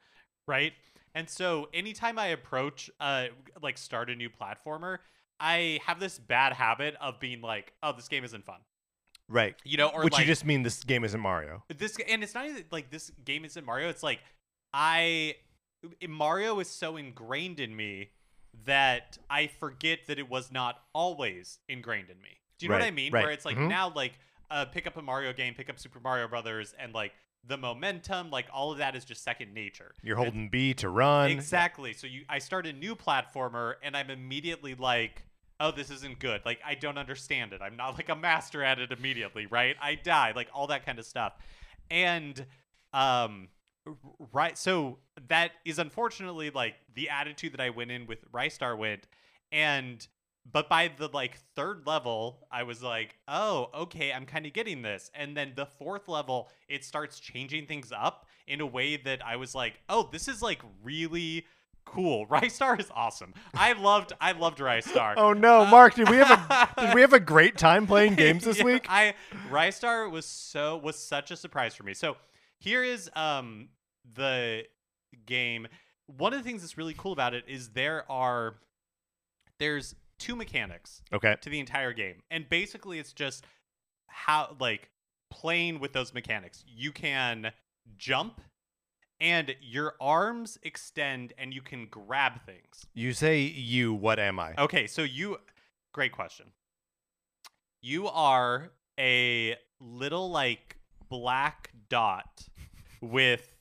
[0.47, 0.73] right?
[1.15, 3.27] And so anytime I approach, uh,
[3.63, 4.99] like start a new platformer,
[5.41, 8.61] I have this bad habit of being like, "Oh, this game isn't fun,"
[9.29, 9.55] right.
[9.65, 11.65] you know, or Which like, you just mean this game isn't Mario.
[11.69, 13.89] this and it's not even like this game isn't Mario.
[13.89, 14.21] It's like
[14.73, 15.37] I
[16.09, 18.11] Mario is so ingrained in me
[18.65, 22.39] that I forget that it was not always ingrained in me.
[22.59, 23.13] Do you know what I mean?
[23.13, 23.25] right.
[23.25, 23.69] Where it's like Mhm.
[23.69, 24.19] now like
[24.51, 27.13] uh, pick up a Mario game, pick up Super Mario Brothers, and like
[27.45, 29.93] the momentum, like all of that is just second nature.
[30.03, 31.31] You're And- holding B to run.
[31.31, 31.93] Exactly.
[31.93, 35.23] So you I start a new platformer and I'm immediately like,
[35.59, 36.43] oh, this isn't good.
[36.45, 37.61] Like I don't understand it.
[37.63, 39.75] I'm not like a master at it immediately, right?
[39.81, 41.35] I die, like all that kind of stuff.
[41.91, 42.47] And
[42.93, 43.49] um
[44.33, 49.07] right so that is unfortunately like the attitude that I went in with Ristar went
[49.53, 50.07] and
[50.53, 54.83] but by the like third level i was like oh okay i'm kind of getting
[54.83, 59.25] this and then the fourth level it starts changing things up in a way that
[59.27, 61.45] i was like oh this is like really
[61.85, 65.95] cool Ristar is awesome i loved i loved Ristar Oh no, Uh, Mark!
[65.95, 68.87] Did we have a did we have a great time playing games this Yeah, week?
[68.89, 69.15] I
[69.51, 71.95] Ristar was so was such a surprise for me.
[71.95, 72.17] So
[72.59, 73.69] here is um
[74.15, 74.65] the
[75.27, 75.69] game.
[76.07, 78.57] One of the things that's really cool about it is there are
[79.59, 81.37] there's two mechanics Okay.
[81.41, 82.23] to the entire game.
[82.31, 83.45] And basically it's just
[84.09, 84.91] how like
[85.31, 86.65] playing with those mechanics.
[86.67, 87.53] You can
[87.97, 88.41] jump
[89.21, 92.87] and your arms extend and you can grab things.
[92.95, 93.95] You say you.
[93.95, 94.55] What am I?
[94.59, 95.39] Okay, so you
[95.93, 96.47] great question.
[97.83, 100.77] You are a little like
[101.09, 102.47] black dot
[103.01, 103.55] with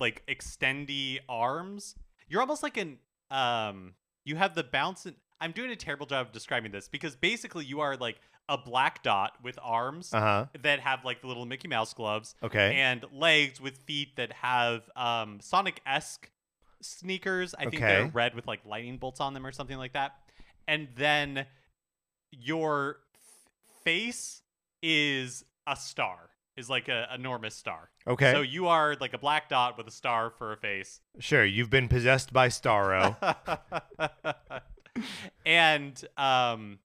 [0.00, 1.94] like extendy arms.
[2.28, 2.98] You're almost like an
[3.30, 7.16] um you have the bounce and I'm doing a terrible job of describing this because
[7.16, 8.16] basically you are like
[8.48, 10.46] a black dot with arms Uh huh.
[10.62, 12.76] that have like the little Mickey Mouse gloves Okay.
[12.76, 16.30] and legs with feet that have um, Sonic esque
[16.80, 17.54] sneakers.
[17.58, 20.12] I think they're red with like lightning bolts on them or something like that.
[20.68, 21.46] And then
[22.30, 24.42] your f- face
[24.82, 27.90] is a star, is like a enormous star.
[28.06, 28.32] okay.
[28.32, 31.00] So you are like a black dot with a star for a face.
[31.20, 31.44] sure.
[31.44, 33.16] You've been possessed by Starro.
[35.46, 36.78] and um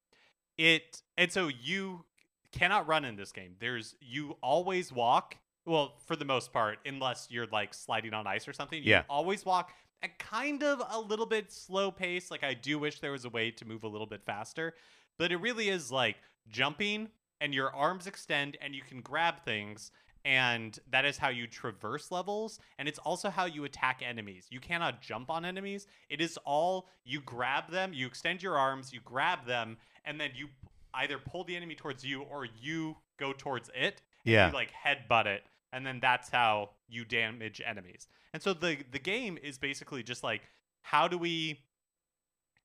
[0.58, 2.04] it and so you
[2.52, 7.28] cannot run in this game there's you always walk well for the most part unless
[7.30, 9.04] you're like sliding on ice or something you Yeah.
[9.10, 13.12] always walk at kind of a little bit slow pace like i do wish there
[13.12, 14.74] was a way to move a little bit faster
[15.18, 16.18] but it really is like
[16.50, 17.10] jumping
[17.42, 19.92] and your arms extend and you can grab things
[20.28, 24.60] and that is how you traverse levels and it's also how you attack enemies you
[24.60, 29.00] cannot jump on enemies it is all you grab them you extend your arms you
[29.06, 30.48] grab them and then you
[30.96, 34.48] either pull the enemy towards you or you go towards it and Yeah.
[34.50, 38.08] you like headbutt it and then that's how you damage enemies.
[38.34, 40.42] And so the the game is basically just like
[40.82, 41.60] how do we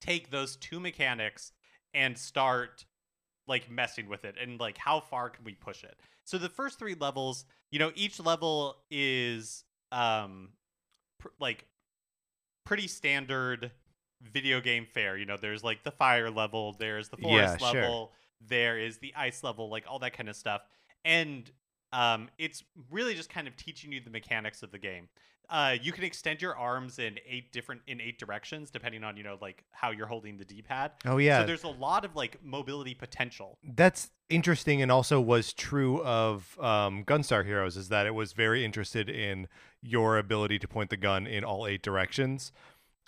[0.00, 1.52] take those two mechanics
[1.94, 2.84] and start
[3.46, 5.96] like messing with it and like how far can we push it?
[6.24, 10.50] So the first three levels you know each level is um
[11.18, 11.66] pr- like
[12.64, 13.72] pretty standard
[14.22, 15.16] video game fare.
[15.16, 17.80] You know there's like the fire level there's the Yeah, forest sure.
[17.80, 20.62] level there is the ice level like all that kind of stuff.
[21.04, 21.50] And
[21.92, 25.08] um it's really just kind of teaching you the mechanics of the game
[25.52, 29.22] uh you can extend your arms in eight different in eight directions depending on you
[29.22, 32.42] know like how you're holding the d-pad Oh yeah, so there's a lot of like
[32.42, 33.58] mobility potential.
[33.74, 38.64] that's interesting and also was true of um, Gunstar Heroes is that it was very
[38.64, 39.46] interested in
[39.82, 42.50] your ability to point the gun in all eight directions.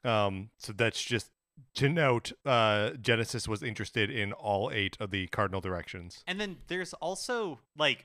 [0.05, 1.31] Um, so that's just
[1.77, 6.23] to note, uh, Genesis was interested in all eight of the cardinal directions.
[6.27, 8.05] And then there's also like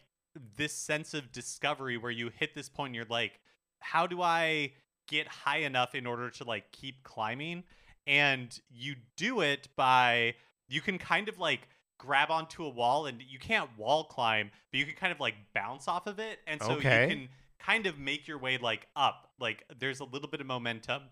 [0.56, 3.40] this sense of discovery where you hit this point and you're like,
[3.80, 4.74] how do I
[5.08, 7.64] get high enough in order to like keep climbing?
[8.08, 10.36] And you do it by
[10.68, 14.80] you can kind of like grab onto a wall and you can't wall climb, but
[14.80, 16.40] you can kind of like bounce off of it.
[16.48, 17.04] And so Okay.
[17.04, 19.30] you can kind of make your way like up.
[19.40, 21.04] Like there's a little bit of momentum.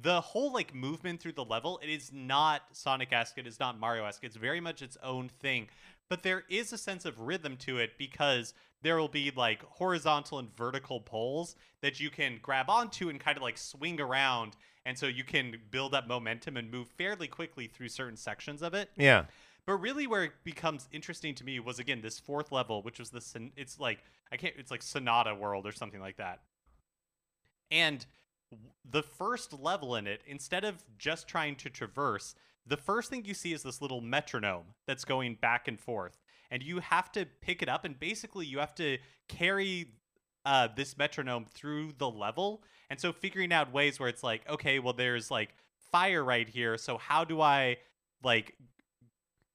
[0.00, 3.80] The whole like movement through the level, it is not Sonic esque, it is not
[3.80, 4.24] Mario esque.
[4.24, 5.68] It's very much its own thing.
[6.08, 10.38] But there is a sense of rhythm to it because there will be like horizontal
[10.38, 14.56] and vertical poles that you can grab onto and kind of like swing around.
[14.84, 18.74] And so you can build up momentum and move fairly quickly through certain sections of
[18.74, 18.90] it.
[18.96, 19.24] Yeah.
[19.66, 23.10] But really, where it becomes interesting to me was again this fourth level, which was
[23.10, 23.98] the it's like
[24.30, 26.40] I can't it's like Sonata World or something like that.
[27.72, 28.06] And
[28.88, 33.34] the first level in it, instead of just trying to traverse, the first thing you
[33.34, 36.18] see is this little metronome that's going back and forth,
[36.50, 38.98] and you have to pick it up, and basically you have to
[39.28, 39.92] carry
[40.44, 42.62] uh, this metronome through the level.
[42.88, 45.50] And so figuring out ways where it's like, okay, well, there's like
[45.90, 47.78] fire right here, so how do I
[48.22, 48.54] like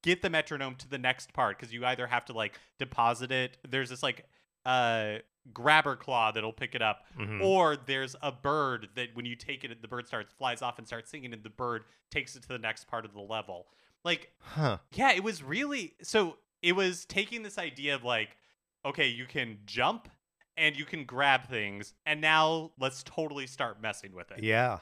[0.03, 3.57] get the metronome to the next part because you either have to like deposit it
[3.69, 4.25] there's this like
[4.65, 5.15] uh
[5.53, 7.41] grabber claw that'll pick it up Mhm.
[7.43, 10.85] or there's a bird that when you take it the bird starts flies off and
[10.87, 13.67] starts singing and the bird takes it to the next part of the level
[14.03, 14.77] like Huh.
[14.93, 18.37] yeah it was really so it was taking this idea of like
[18.85, 20.09] okay you can jump
[20.57, 24.79] and you can grab things and now let's totally start messing with it Yeah.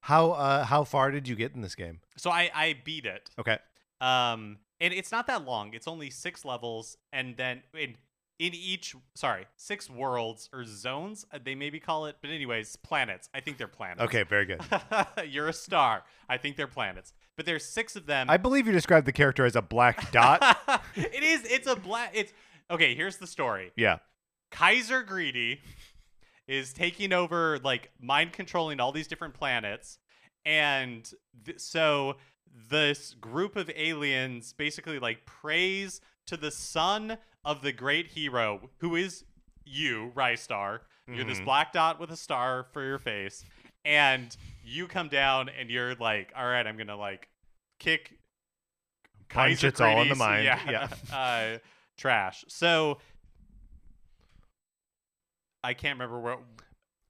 [0.00, 2.00] How uh how far did you get in this game?
[2.16, 3.58] so i i beat it Okay.
[4.00, 5.72] Um, and it's not that long.
[5.72, 7.96] It's only six levels, and then in
[8.38, 13.28] in each sorry six worlds or zones uh, they maybe call it, but anyways, planets.
[13.34, 14.02] I think they're planets.
[14.02, 14.60] Okay, very good.
[15.28, 16.04] You're a star.
[16.28, 18.28] I think they're planets, but there's six of them.
[18.28, 20.42] I believe you described the character as a black dot.
[20.96, 21.44] it is.
[21.44, 22.10] It's a black.
[22.14, 22.32] It's
[22.70, 22.94] okay.
[22.94, 23.72] Here's the story.
[23.76, 23.98] yeah.
[24.52, 25.60] Kaiser Greedy
[26.46, 29.98] is taking over, like mind controlling all these different planets,
[30.44, 31.10] and
[31.44, 32.16] th- so
[32.70, 38.94] this group of aliens basically like prays to the son of the great hero, who
[38.96, 39.24] is
[39.64, 40.80] you, Ristar.
[41.08, 41.44] You're this Mhm.
[41.44, 43.44] black dot with a star for your face,
[43.84, 47.28] and you come down and you're like, all right, I'm gonna like
[47.78, 48.18] kick
[49.28, 50.44] Punch Kaiser it's all in the mind.
[50.44, 50.88] Yeah.
[51.12, 51.58] uh,
[51.96, 52.44] trash.
[52.48, 52.98] So
[55.62, 56.38] I can't remember where.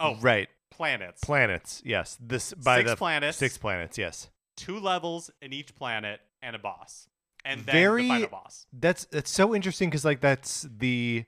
[0.00, 0.48] Oh, right.
[0.70, 1.22] planets.
[1.24, 1.82] Planets.
[1.84, 2.18] Yes.
[2.20, 3.36] This by Six the planets.
[3.38, 3.96] six planets.
[3.98, 4.28] Yes.
[4.56, 7.08] Two levels in each planet and a boss,
[7.46, 8.66] and then Very- the final boss.
[8.72, 11.24] That's that's so interesting because like that's the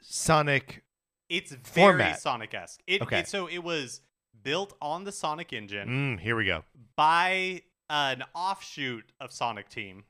[0.00, 0.82] Sonic.
[1.28, 2.20] It's very Format.
[2.20, 2.80] Sonic-esque.
[2.86, 3.20] It, Okay.
[3.20, 4.00] it- so it was
[4.42, 6.16] built on the Sonic engine.
[6.18, 6.64] Mm, here we go.
[6.94, 10.04] by an offshoot of Sonic Team.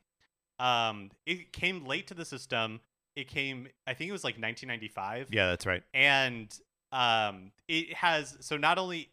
[0.59, 2.81] Um, it came late to the system.
[3.17, 5.83] It came, I think it was like 1995, Yeah, that's right.
[5.93, 6.49] and
[6.93, 9.11] um, it has so not only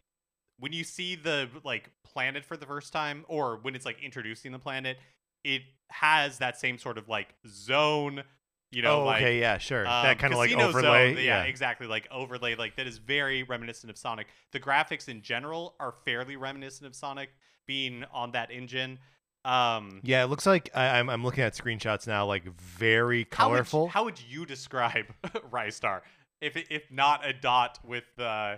[0.58, 4.52] when you see the like planet for the first time, or when it's like introducing
[4.52, 4.98] the planet,
[5.44, 8.24] it has that same sort of like zone.
[8.70, 9.86] You know, oh, like okay, yeah, sure.
[9.86, 11.14] um, that kind of like overlay.
[11.14, 11.44] Zone, yeah.
[11.44, 11.86] exactly.
[11.86, 14.26] Like overlay, like that is very reminiscent of Sonic.
[14.50, 17.30] The graphics in general are fairly reminiscent of Sonic,
[17.66, 18.98] being on that engine.
[19.44, 23.50] Um, Yeah, it looks like I, I'm I'm looking at screenshots now, like very how
[23.50, 23.88] would, colorful.
[23.88, 25.06] how would you describe
[25.52, 26.00] Ristar?
[26.40, 28.56] If if not a dot with uh,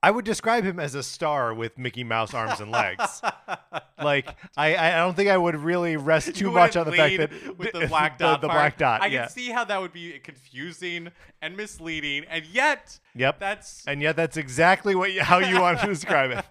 [0.00, 3.20] I would describe him as a star with Mickey Mouse arms and legs.
[4.02, 7.58] like I, I don't think I would really rest too much on the fact that
[7.58, 8.56] with the black dot, the part.
[8.58, 9.02] black dot.
[9.02, 9.22] I yeah.
[9.22, 11.08] can see how that would be confusing
[11.42, 13.40] and misleading, and yet Yep.
[13.40, 16.44] that's And yet that's exactly what you, how you want to describe it.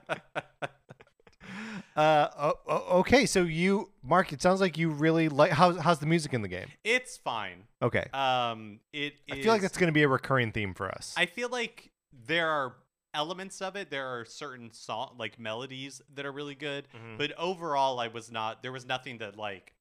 [1.95, 5.51] Uh, okay, so you, Mark, it sounds like you really like.
[5.51, 6.67] How's how's the music in the game?
[6.83, 7.63] It's fine.
[7.81, 10.89] Okay, Um, it I feel like is- that's going to be a recurring theme for
[10.89, 11.15] us.
[11.17, 11.91] I feel like
[12.27, 12.75] there are
[13.17, 13.89] elements of it.
[13.89, 17.17] There are certain song like melodies that are really good, Mhm.
[17.17, 18.61] but overall, I was not.
[18.63, 19.73] There was nothing that like.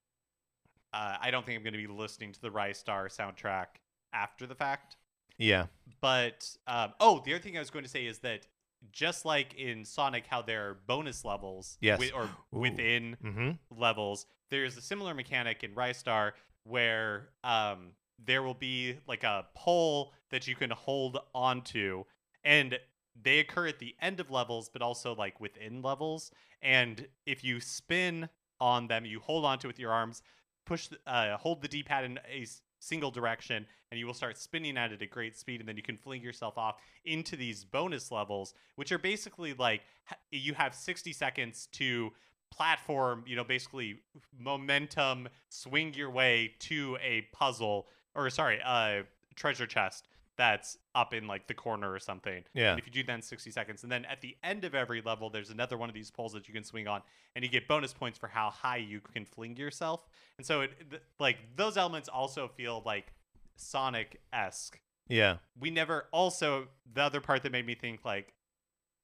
[0.93, 3.67] Uh, I don't think I'm going to be listening to the Ristar soundtrack
[4.13, 4.97] after the fact.
[5.37, 5.67] yeah,
[6.01, 8.47] But um, oh, the other thing I was going to say is that
[8.93, 11.99] just like in Sonic, how there are bonus levels, Yes.
[11.99, 12.61] wi- or Ooh.
[12.61, 13.51] within mm-hmm.
[13.79, 14.25] levels.
[14.49, 16.33] There's a similar mechanic in Ristar
[16.65, 22.05] where um, there will be like a pole that you can hold onto,
[22.45, 22.79] and
[23.23, 26.31] they occur at the end of levels, but also like within levels.
[26.63, 28.29] And if you spin
[28.61, 30.23] on them, you hold onto it with your arms,
[30.65, 32.47] push, the- uh, hold the D-pad in a
[32.79, 35.83] single direction, and you will start spinning at it at great speed, and then you
[35.83, 39.83] can fling yourself off into these bonus levels, which are basically like
[40.31, 42.13] you have 60 seconds to
[42.51, 44.01] platform, you know, basically
[44.39, 49.03] momentum, swing your way to a puzzle or sorry, a
[49.35, 52.45] treasure chest that's up in like the corner or something.
[52.55, 52.71] Yeah.
[52.71, 55.01] And if you do that in 60 seconds, and then at the end of every
[55.01, 57.03] level, there's another one of these poles that you can swing on,
[57.35, 60.07] and you get bonus points for how high you can fling yourself.
[60.39, 63.13] And so, it th- like those elements also feel like
[63.57, 64.79] Sonic esque
[65.09, 68.33] yeah, we never also the other part that made me think like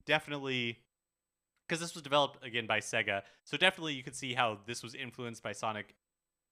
[0.05, 0.79] definitely
[1.67, 4.95] because this was developed again by Sega, so definitely you could see how this was
[4.95, 5.95] influenced by Sonic.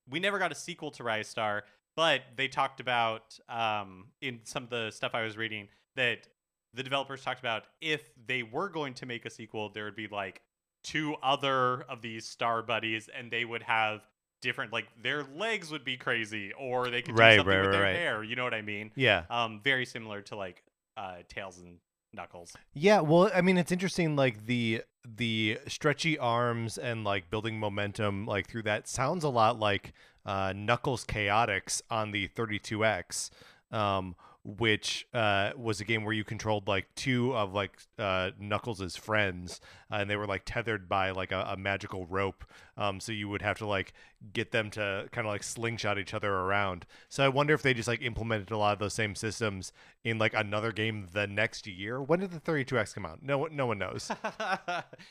[0.08, 1.62] We never got a sequel to Ristar,
[1.96, 6.26] but they talked about um, in some of the stuff I was reading that
[6.74, 10.06] the developers talked about if they were going to make a sequel, there would be
[10.08, 10.40] like
[10.84, 14.00] two other of these star buddies, and they would have
[14.40, 17.74] different like their legs would be crazy, or they could do Right, something right, with
[17.74, 18.22] right, their hair.
[18.22, 18.90] You know what I mean?
[18.94, 19.24] yeah.
[19.28, 20.62] um, very similar to like
[20.96, 21.76] uh, Tails and
[22.12, 22.54] Knuckles.
[22.72, 24.16] Yeah, well, I mean, it's interesting.
[24.16, 29.58] Like the the stretchy arms and like building momentum, like through that, sounds a lot
[29.58, 29.92] like
[30.26, 33.30] uh, Knuckles Chaotix on the 32X,
[33.72, 38.96] um, which uh, was a game where you controlled like two of like uh, Knuckles'
[38.96, 39.60] friends,
[39.92, 42.44] uh, and they were like tethered by like a, a magical rope.
[42.76, 43.92] Um, so you would have to like
[44.32, 46.86] get them to kind of like slingshot each other around.
[47.10, 49.72] So I wonder if they just like implemented a lot of those same systems
[50.04, 52.00] in like another game the next year.
[52.02, 53.22] When did the 32X come out?
[53.22, 54.10] No no one knows.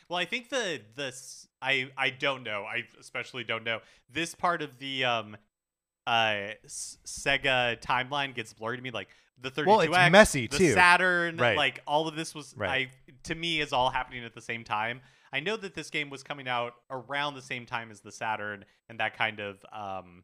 [0.10, 2.64] well, I think the this I I don't know.
[2.64, 5.38] I especially don't know this part of the um
[6.08, 8.92] uh Sega timeline gets blurry to me.
[8.92, 9.10] Like
[9.42, 10.74] the 32X, Well, it's messy, the too.
[10.74, 11.56] Saturn, Right.
[11.58, 12.88] like all of this was Right.
[12.88, 15.02] I to me is all happening at the same time.
[15.32, 18.66] I know that this game was coming out around the same time as the Saturn,
[18.90, 20.24] and that kind of um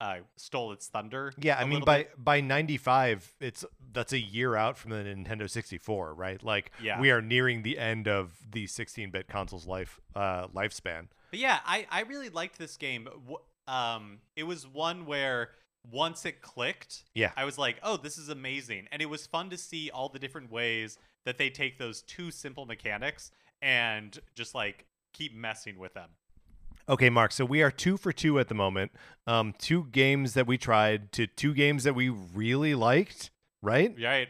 [0.00, 1.32] uh stole its thunder.
[1.38, 2.24] Yeah, I mean by bit.
[2.24, 6.42] by 95 it's that's a year out from the Nintendo 64, right?
[6.42, 7.00] Like Yeah.
[7.00, 11.08] we are nearing the end of the 16-bit console's life uh lifespan.
[11.30, 13.08] But yeah, I, I really liked this game.
[13.68, 15.50] Um, it was one where
[15.90, 17.32] once it clicked, Yeah.
[17.36, 18.88] I was like, oh, this is amazing.
[18.90, 22.30] And it was fun to see all the different ways that they take those two
[22.30, 23.30] simple mechanics
[23.62, 26.10] and just like keep messing with them.
[26.88, 27.32] Okay, Mark.
[27.32, 28.92] So we are two for two at the moment.
[29.26, 33.30] Um, two games that we tried to two games that we really liked,
[33.62, 33.94] right?
[34.02, 34.28] Right?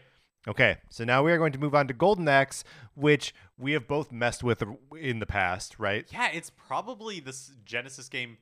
[0.48, 2.64] Okay, so now we are going to move on to Golden Axe,
[2.94, 4.62] which we have both messed with
[4.98, 6.06] in the past, right?
[6.10, 8.38] Yeah, it's probably this Genesis game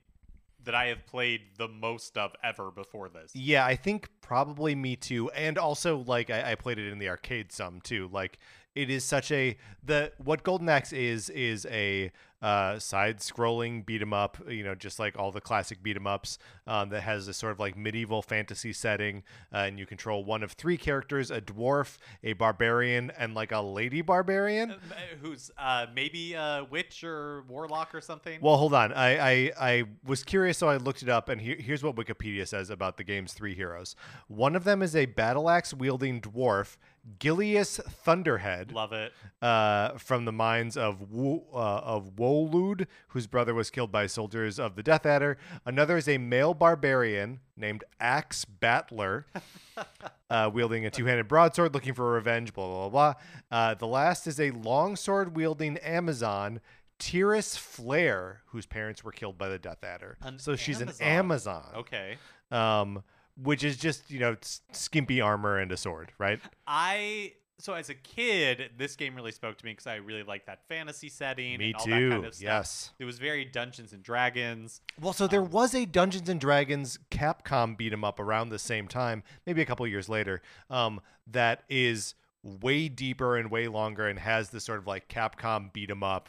[0.67, 3.33] that I have played the most of ever before this.
[3.35, 5.31] Yeah, I think probably me too.
[5.31, 8.09] And also, like, I, I played it in the arcade some too.
[8.13, 8.39] Like,
[8.75, 12.13] it is such a the what Golden Axe is is a
[12.47, 14.39] uh, side-scrolling beat 'em up.
[14.49, 17.53] You know, just like all the classic beat 'em ups um, that has this sort
[17.53, 19.23] of like medieval fantasy setting,
[19.53, 23.61] uh, and you control one of three characters: a dwarf, a barbarian, and like a
[23.61, 24.71] lady barbarian.
[24.71, 24.77] Uh,
[25.23, 28.41] Who's uh, maybe a witch or warlock or something?
[28.41, 28.93] Well, hold on.
[28.93, 32.47] I, I, I was curious, so I looked it up, and here, here's what Wikipedia
[32.47, 33.97] says about the game's three heroes.
[34.29, 36.77] One of them is a battle axe wielding dwarf,
[37.21, 39.13] Gilius Thunderhead, Love it.
[39.41, 44.59] uh, from the mines of Wo, uh, of Wolud, whose brother was killed by soldiers
[44.59, 45.39] of the Death Adder.
[45.65, 49.27] Another is a male barbarian named Axe Battler,
[50.31, 52.53] uh, wielding a two-handed broadsword, looking for revenge.
[52.53, 53.15] Blah blah blah.
[53.51, 53.59] blah.
[53.59, 56.61] Uh, the last is a longsword wielding Amazon.
[56.99, 60.17] Tyris Flare, whose parents were killed by the Death Adder.
[60.23, 61.07] An so she's Amazon.
[61.07, 61.65] an Amazon.
[61.77, 62.17] Okay.
[62.51, 63.03] Um,
[63.43, 64.37] which is just, you know,
[64.73, 66.41] skimpy armor and a sword, right?
[66.67, 70.45] I so as a kid, this game really spoke to me because I really liked
[70.47, 72.09] that fantasy setting Me and all too.
[72.09, 72.43] that kind of stuff.
[72.45, 72.91] yes.
[72.99, 74.83] It was very Dungeons and Dragons.
[75.01, 78.59] Well, so there Um, was a Dungeons and Dragons Capcom beat 'em up around the
[78.59, 84.07] same time, maybe a couple years later, um, that is way deeper and way longer
[84.07, 86.29] and has this sort of like Capcom beat 'em up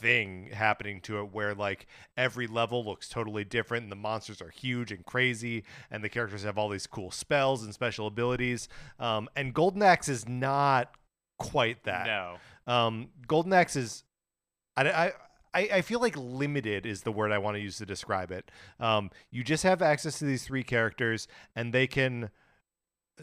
[0.00, 1.86] thing happening to it where like
[2.16, 6.42] every level looks totally different and the monsters are huge and crazy and the characters
[6.42, 10.94] have all these cool spells and special abilities um, and golden axe is not
[11.38, 12.36] quite that No.
[12.72, 14.04] um, golden axe is
[14.76, 15.12] I, I
[15.52, 18.52] I, I feel like limited is the word I want to use to describe it.
[18.78, 21.26] Um, you just have access to these three characters,
[21.56, 22.30] and they can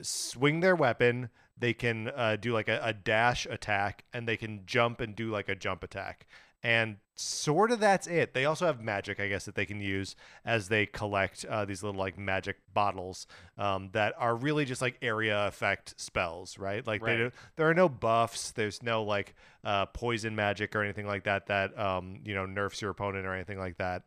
[0.01, 1.29] swing their weapon.
[1.57, 5.29] They can uh, do like a, a dash attack, and they can jump and do
[5.31, 6.27] like a jump attack.
[6.67, 8.33] And sort of that's it.
[8.33, 11.81] They also have magic, I guess, that they can use as they collect uh, these
[11.81, 13.25] little like magic bottles
[13.57, 16.85] um, that are really just like area effect spells, right?
[16.85, 18.51] Like they do, there are no buffs.
[18.51, 22.81] There's no like uh, poison magic or anything like that that um, you know nerfs
[22.81, 24.03] your opponent or anything like that.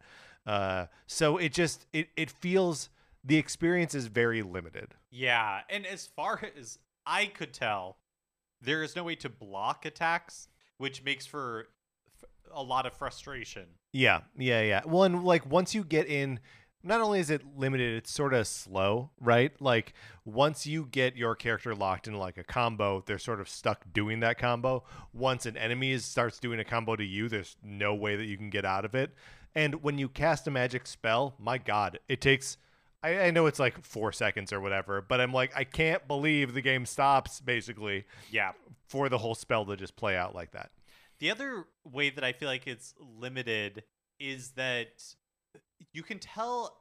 [0.46, 2.90] Uh, so it just it it feels
[3.24, 4.96] the experience is very limited.
[5.10, 7.96] Yeah, and as far as I could tell,
[8.60, 11.68] there is no way to block attacks, which makes for
[12.54, 13.66] a lot of frustration.
[13.92, 14.82] Yeah, yeah, yeah.
[14.86, 16.40] Well, and like once you get in,
[16.82, 19.52] not only is it limited, it's sort of slow, right?
[19.60, 19.92] Like
[20.24, 24.20] once you get your character locked in like a combo, they're sort of stuck doing
[24.20, 24.84] that combo.
[25.12, 28.36] Once an enemy is, starts doing a combo to you, there's no way that you
[28.36, 29.12] can get out of it.
[29.54, 32.56] And when you cast a magic spell, my God, it takes.
[33.02, 36.54] I, I know it's like four seconds or whatever, but I'm like, I can't believe
[36.54, 38.52] the game stops basically Yeah.
[38.88, 40.70] for the whole spell to just play out like that.
[41.20, 43.84] The other way that I feel like it's limited
[44.18, 45.02] is that
[45.92, 46.78] you can tell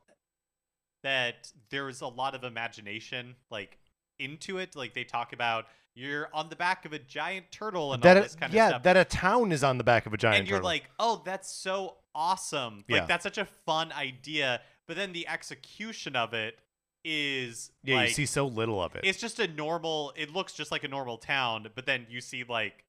[1.03, 3.77] that there's a lot of imagination like
[4.17, 4.75] into it.
[4.75, 5.65] Like they talk about
[5.95, 8.65] you're on the back of a giant turtle and that all a- this kind yeah,
[8.65, 8.81] of stuff.
[8.85, 10.69] Yeah, that a town is on the back of a giant and you're turtle.
[10.69, 12.83] like, oh, that's so awesome.
[12.89, 13.05] Like Yeah.
[13.05, 14.61] that's such a fun idea.
[14.87, 16.59] But then the execution of it
[17.05, 19.01] is yeah, like, you see so little of it.
[19.05, 22.43] it's just a normal it looks just like a normal town but then you see
[22.43, 22.83] like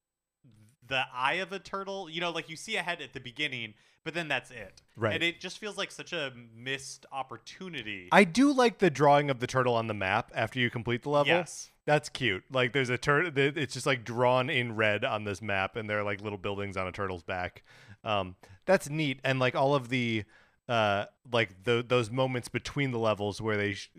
[0.91, 3.73] the eye of a turtle you know like you see a head at the beginning
[4.05, 5.15] but then that's it Right.
[5.15, 9.41] and it just feels like such a missed opportunity I do like the drawing of
[9.41, 11.29] the turtle on the map after you complete the level.
[11.29, 12.45] yes That's cute.
[12.53, 13.33] Like there's a turtle.
[13.37, 16.77] It's just like drawn in red on this map, and there are like little buildings
[16.77, 17.65] on a turtle's back.
[18.05, 19.19] Um, that's neat.
[19.25, 20.23] And like all of the,
[20.69, 23.91] uh, like the those moments between the levels where they sh-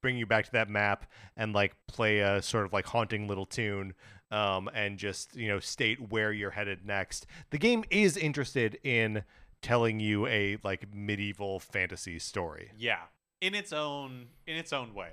[0.00, 3.46] bring you back to that map and like play a sort of like haunting little
[3.46, 3.94] tune.
[4.30, 7.26] Um, and just you know state where you're headed next.
[7.50, 9.24] The game is interested in
[9.62, 12.70] telling you a like medieval fantasy story.
[12.78, 12.98] yeah
[13.42, 15.10] in its own in its own way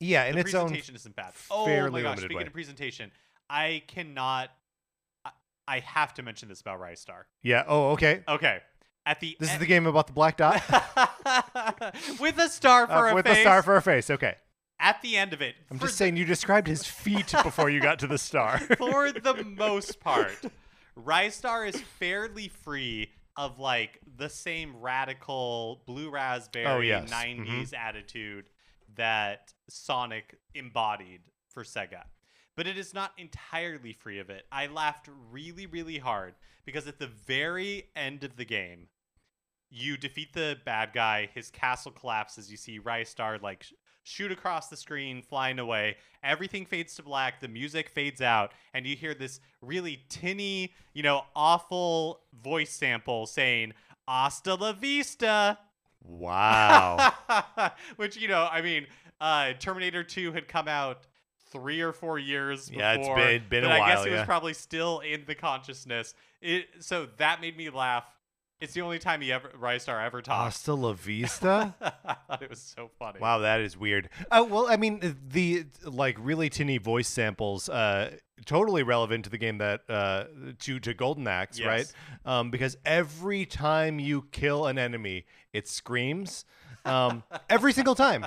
[0.00, 2.44] Yeah, in the its own presentation isn't bad oh my gosh speaking way.
[2.46, 3.10] of presentation
[3.50, 4.50] i cannot
[5.24, 5.30] I,
[5.66, 7.24] I have to mention this about Ristar.
[7.42, 7.64] Yeah.
[7.66, 8.22] Oh, okay.
[8.28, 8.60] Okay.
[9.06, 10.62] At the This is the game about the black dot.
[12.20, 13.36] with a star for Uh, a with face.
[13.36, 14.10] the star for a face.
[14.10, 14.36] Okay.
[14.80, 17.98] At the end of it, I'm just saying you described his feet before you got
[18.00, 18.58] to the star.
[18.78, 20.36] for the most part,
[20.98, 27.10] Ristar is fairly free of like the same radical blue raspberry Oh, yes.
[27.10, 27.50] Mm-hmm.
[27.50, 28.50] 90s attitude
[28.96, 32.02] that Sonic embodied for Sega.
[32.56, 34.44] But it is not entirely free of it.
[34.52, 38.86] I laughed really, really hard because at the very end of the game,
[39.74, 43.66] you defeat the bad guy, his castle collapses, you see Ristar like
[44.04, 45.96] shoot across the screen, flying away.
[46.22, 51.02] Everything fades to black, the music fades out, and you hear this really tinny, you
[51.02, 53.72] know, awful voice sample saying,
[54.06, 55.58] Hasta la vista.
[56.02, 57.12] wow.
[57.96, 58.86] Which, you know, I mean,
[59.20, 61.06] uh, Terminator 2 had come out
[61.50, 62.82] three or four years before.
[62.82, 65.34] Yeah, it's been- been but a I guess while, it was probably still in the
[65.34, 66.14] consciousness.
[66.40, 68.04] It so that made me laugh.
[68.64, 70.56] It's the only time he ever Ristar ever talks.
[70.56, 71.74] Hasta la vista.
[71.80, 73.20] I thought it was so funny.
[73.20, 74.08] Wow, that is weird.
[74.32, 78.10] Oh well, I mean the like really tinny voice samples, uh,
[78.46, 80.24] totally relevant to the game that uh,
[80.60, 81.66] to to Golden Axe, Yes.
[81.66, 81.92] right?
[82.24, 86.44] Um, because every time you kill an enemy, it screams.
[86.84, 88.26] Um, every single time.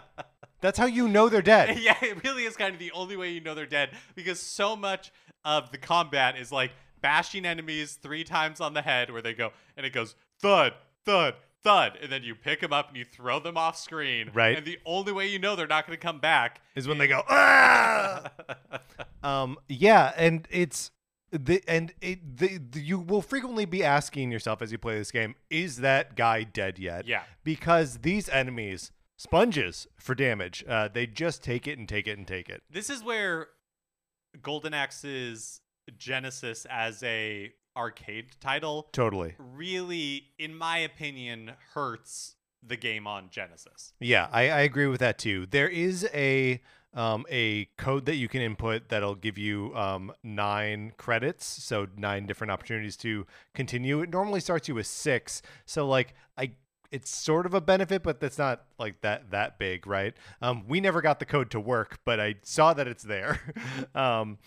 [0.62, 1.78] That's how you know they're dead.
[1.82, 4.76] yeah, it really is kind of the only way you know they're dead because so
[4.76, 5.12] much
[5.46, 9.52] of the combat is like bashing enemies three times on the head where they go
[9.78, 10.74] and it goes thud,
[11.06, 14.32] thud, thud, and then you pick them up and you throw them off screen.
[14.34, 14.58] Right.
[14.58, 17.08] And the only way you know they're not going to come back Is when they
[17.08, 18.32] go ah.
[19.24, 20.92] Um, yeah, and it's
[21.32, 25.12] the and it the, the you will frequently be asking yourself as you play this
[25.12, 27.06] game, is that guy dead yet?
[27.06, 27.24] Yeah.
[27.44, 30.64] Because these enemies sponges for damage.
[30.68, 32.62] Uh, they just take it and take it and take it.
[32.70, 33.48] This is where
[34.42, 35.62] Golden Axe's
[35.98, 39.36] Genesis as a arcade title Totally.
[39.38, 43.94] really, in my opinion, hurts the game on Genesis.
[44.00, 45.46] Yeah, I, I agree with that too.
[45.46, 46.62] There is a
[46.94, 52.26] um, a code that you can input that'll give you um, nine credits, so nine
[52.26, 54.02] different opportunities to continue.
[54.02, 56.52] It normally starts you with six, so like I
[56.92, 60.14] it's sort of a benefit, but that's not like that that big, right?
[60.42, 63.54] Um, we never got the code to work, but I saw that it's there.
[63.96, 64.38] um,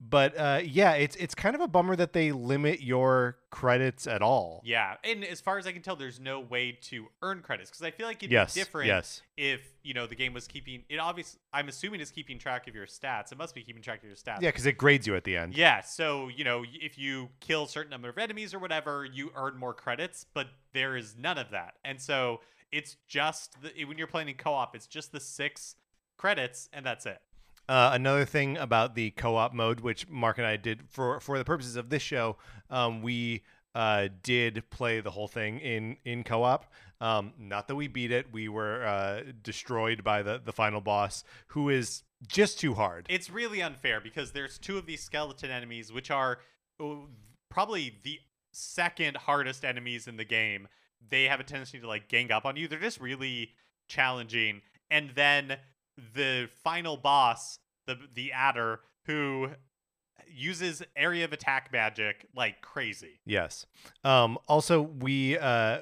[0.00, 4.20] but uh, yeah, it's it's kind of a bummer that they limit your credits at
[4.20, 4.60] all.
[4.64, 7.82] Yeah, and as far as I can tell, there's no way to earn credits because
[7.82, 9.22] I feel like it'd Yes, be different yes.
[9.36, 10.98] if you know the game was keeping it.
[10.98, 13.32] Obviously, I'm assuming it's keeping track of your stats.
[13.32, 14.42] It must be keeping track of your stats.
[14.42, 15.56] Yeah, because it grades you at the end.
[15.56, 19.30] Yeah, so you know, if you kill a certain number of enemies or whatever, you
[19.34, 21.74] earn more credits, but there is none of that.
[21.84, 22.40] And so
[22.70, 25.76] it's just the, when you're playing in co-op, it's just the six
[26.16, 27.20] credits and that's it.
[27.68, 31.44] Uh, another thing about the co-op mode, which Mark and I did for for the
[31.44, 32.36] purposes of this show,
[32.70, 33.42] um, we
[33.74, 36.72] uh, did play the whole thing in in co-op.
[37.00, 41.24] Um, not that we beat it, we were uh, destroyed by the the final boss,
[41.48, 43.06] who is just too hard.
[43.08, 46.38] It's really unfair because there's two of these skeleton enemies, which are
[46.80, 47.08] oh,
[47.50, 48.20] probably the
[48.52, 50.68] second hardest enemies in the game.
[51.08, 52.68] They have a tendency to like gang up on you.
[52.68, 53.50] They're just really
[53.88, 54.62] challenging.
[54.90, 55.58] And then
[56.14, 59.50] the final boss, the the adder, who
[60.28, 63.20] uses area of attack magic like crazy.
[63.24, 63.66] Yes.
[64.04, 65.80] Um, also, we uh,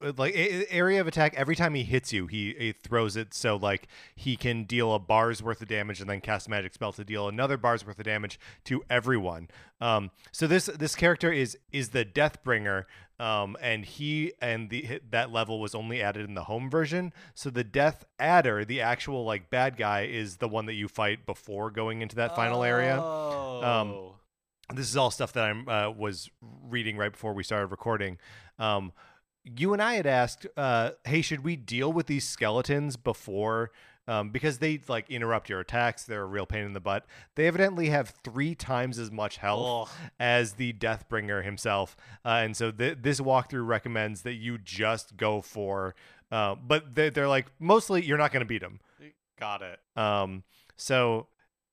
[0.00, 1.34] like a- a- area of attack.
[1.34, 4.98] Every time he hits you, he, he throws it so like he can deal a
[4.98, 8.04] bar's worth of damage and then cast magic spell to deal another bar's worth of
[8.04, 9.48] damage to everyone.
[9.80, 12.84] Um, so this this character is is the Deathbringer.
[13.18, 17.14] Um, and he and the that level was only added in the home version.
[17.34, 21.24] So the Death Adder, the actual like bad guy, is the one that you fight
[21.24, 22.98] before going into that final area.
[23.00, 23.62] Oh.
[24.74, 28.18] this is all stuff that I uh, was reading right before we started recording.
[28.58, 28.92] Um,
[29.58, 33.70] you and I had asked, uh, "Hey, should we deal with these skeletons before?"
[34.08, 36.04] Um, because they like interrupt your attacks.
[36.04, 37.06] They're a real pain in the butt.
[37.34, 40.10] They evidently have three times as much health Ugh.
[40.20, 45.40] as the Deathbringer himself, uh, and so th- this walkthrough recommends that you just go
[45.40, 45.94] for.
[46.30, 48.78] Uh, but they're, they're like mostly you're not going to beat them.
[49.40, 49.80] Got it.
[49.96, 50.44] Um,
[50.76, 51.26] so,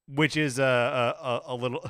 [0.08, 1.84] which is a, a a- a little.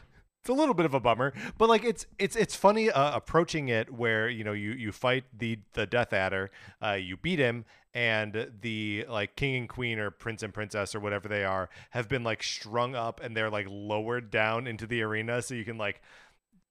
[0.44, 3.70] It's a little bit of a bummer, but like it's it's it's funny uh, approaching
[3.70, 6.52] it where you know you you fight the the Death Adder,
[6.84, 7.64] uh, you beat him,
[7.94, 12.10] and the like king and queen or prince and princess or whatever they are have
[12.10, 15.78] been like strung up and they're like lowered down into the arena so you can
[15.78, 16.02] like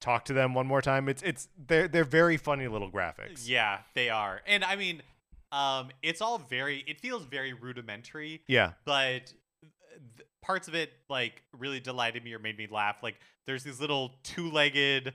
[0.00, 1.08] talk to them one more time.
[1.08, 3.48] It's it's they're they're very funny little graphics.
[3.48, 4.42] Yeah, they are.
[4.46, 5.00] And I mean,
[5.50, 6.84] um, it's all very.
[6.86, 8.72] It feels very rudimentary, Yeah.
[8.84, 9.32] but
[10.42, 12.96] parts of it like really delighted me or made me laugh.
[13.02, 13.16] Like
[13.46, 15.14] there's these little two-legged.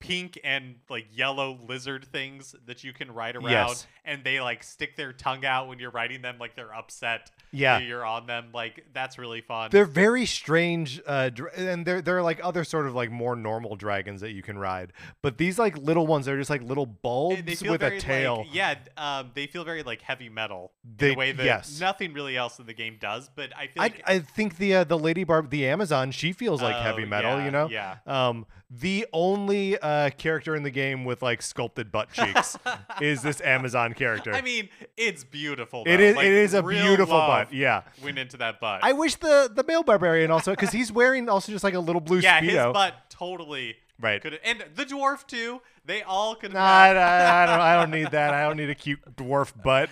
[0.00, 3.86] Pink and like yellow lizard things that you can ride around, Yes.
[4.04, 7.30] and they like stick their tongue out when you're riding them, like they're upset.
[7.52, 7.78] Yeah.
[7.78, 8.48] you're on them.
[8.52, 9.70] Like that's really fun.
[9.72, 14.20] They're very strange, uh, and they're they're like other sort of like more normal dragons
[14.20, 14.92] that you can ride.
[15.22, 17.98] But these like little ones, they're just like little bulbs They- they feel with a
[17.98, 18.38] tail.
[18.38, 21.80] Like, yeah, um, they feel very like heavy metal They- a way that yes.
[21.80, 23.30] nothing really else in the game does.
[23.34, 26.32] But I feel I, like I think the uh, the lady barb the Amazon she
[26.32, 27.68] feels like Oh, heavy metal, yeah, you know.
[27.70, 27.96] yeah.
[28.06, 32.58] Um, the only uh character in the game with like sculpted butt cheeks
[33.00, 34.32] is this Amazon character.
[34.34, 35.82] I mean, it's beautiful.
[35.86, 36.02] it though.
[36.02, 37.52] is Like, it is a beautiful butt.
[37.52, 37.82] Yeah.
[38.02, 38.80] Went into that butt.
[38.82, 42.00] I wish the the male barbarian also because he's wearing also just like a little
[42.00, 42.66] blue yeah, speedo.
[42.66, 44.20] his butt totally Right.
[44.20, 45.60] could and the dwarf too.
[45.84, 46.52] They all could.
[46.52, 47.60] Nah, I, I, I don't.
[47.60, 48.34] I don't need that.
[48.34, 49.88] I don't need a cute dwarf butt.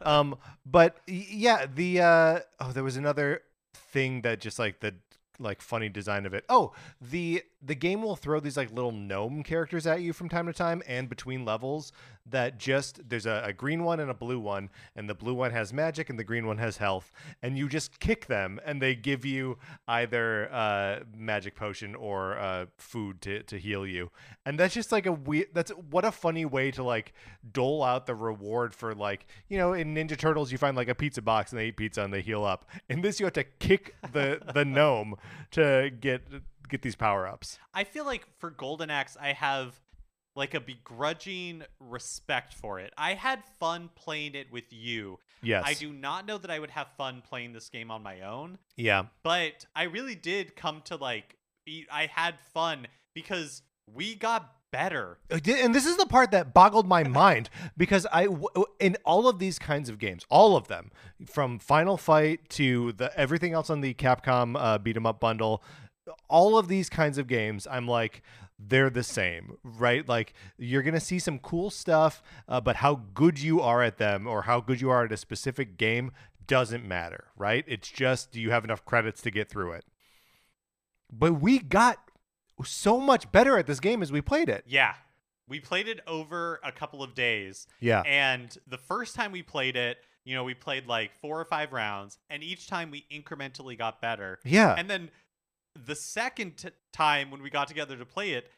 [0.00, 3.42] Um, but yeah, the uh, oh, there was another
[3.74, 4.94] thing that just like the
[5.38, 6.44] like funny design of it.
[6.48, 10.46] Oh, the the game will throw these like little gnome characters at you from time
[10.46, 11.92] to time and between levels
[12.28, 15.50] that just there's a, a green one and a blue one and the blue one
[15.50, 17.10] has magic and the green one has health
[17.42, 19.56] and you just kick them and they give you
[19.88, 24.10] either uh magic potion or uh food to, to heal you
[24.44, 27.14] and that's just like a weird that's what a funny way to like
[27.52, 30.94] dole out the reward for like you know in ninja turtles you find like a
[30.94, 33.44] pizza box and they eat pizza and they heal up in this you have to
[33.44, 35.14] kick the the gnome
[35.52, 36.22] to get
[36.68, 39.78] get these power ups I feel like for Golden Axe, I have
[40.34, 42.92] like a begrudging respect for it.
[42.98, 45.18] I had fun playing it with you.
[45.42, 48.22] yes I do not know that I would have fun playing this game on my
[48.22, 51.36] own, yeah but I really did come to like
[51.90, 53.62] I had fun because
[53.92, 55.18] we got better.
[55.30, 58.28] Uh, and this is the part that boggled my mind because I
[58.78, 60.90] in all of these kinds of games, all of them,
[61.26, 65.62] from Final Fight to the everything else on the Capcom uh, beat 'em up bundle,
[66.28, 68.22] all of these kinds of games, I'm like
[68.58, 70.06] they're the same, right?
[70.06, 74.26] Like you're gonna see some cool stuff, uh, but how good you are at them
[74.26, 76.12] or how good you are at a specific game
[76.46, 77.64] doesn't matter, right?
[77.66, 79.84] It's just do you have enough credits to get through it.
[81.10, 82.05] But we got
[82.64, 84.64] so much better at this game as we played it.
[84.66, 84.94] Yeah.
[85.48, 87.66] We played it over a couple of days.
[87.80, 88.02] Yeah.
[88.02, 91.72] And the first time we played it, you know, we played like four or five
[91.72, 94.40] rounds, and each time we incrementally got better.
[94.44, 94.74] Yeah.
[94.76, 95.10] And then
[95.84, 98.50] the second t- time when we got together to play it,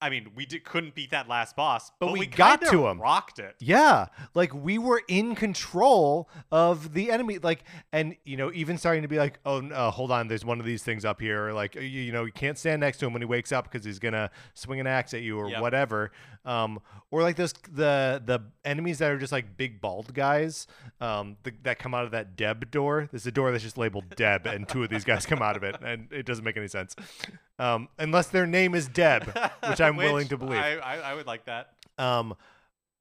[0.00, 2.86] I mean, we did, couldn't beat that last boss, but, But we we got to
[2.86, 3.00] him.
[3.00, 3.56] Rocked it.
[3.58, 9.02] Yeah, like we were in control of the enemy, like, and you know, even starting
[9.02, 11.52] to be like, oh, no, hold on, there's one of these things up here, or
[11.52, 13.84] like, you, you know, you can't stand next to him when he wakes up because
[13.84, 15.62] he's gonna swing an axe at you or Yep.
[15.62, 16.12] whatever,
[16.44, 16.78] um,
[17.10, 20.66] or like those the the enemies that are just like big bald guys,
[21.00, 23.08] um, the, that come out of that Deb door.
[23.10, 25.62] There's a door that's just labeled Deb, and two of these guys come out of
[25.64, 26.94] it, and it doesn't make any sense,
[27.58, 29.24] um, unless their name is Deb,
[29.68, 30.58] which I'm willing to believe.
[30.58, 31.72] I, I, I would like that.
[31.98, 32.34] Um,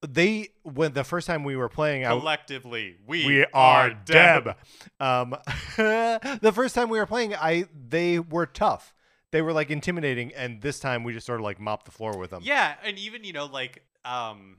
[0.07, 4.55] they when the first time we were playing, I, Collectively, we, we are Deb.
[4.99, 5.35] Um,
[5.77, 8.93] the first time we were playing, I they were tough.
[9.31, 12.17] They were like intimidating, and this time we just sort of like mopped the floor
[12.17, 12.41] with them.
[12.43, 14.57] Yeah, and even you know like um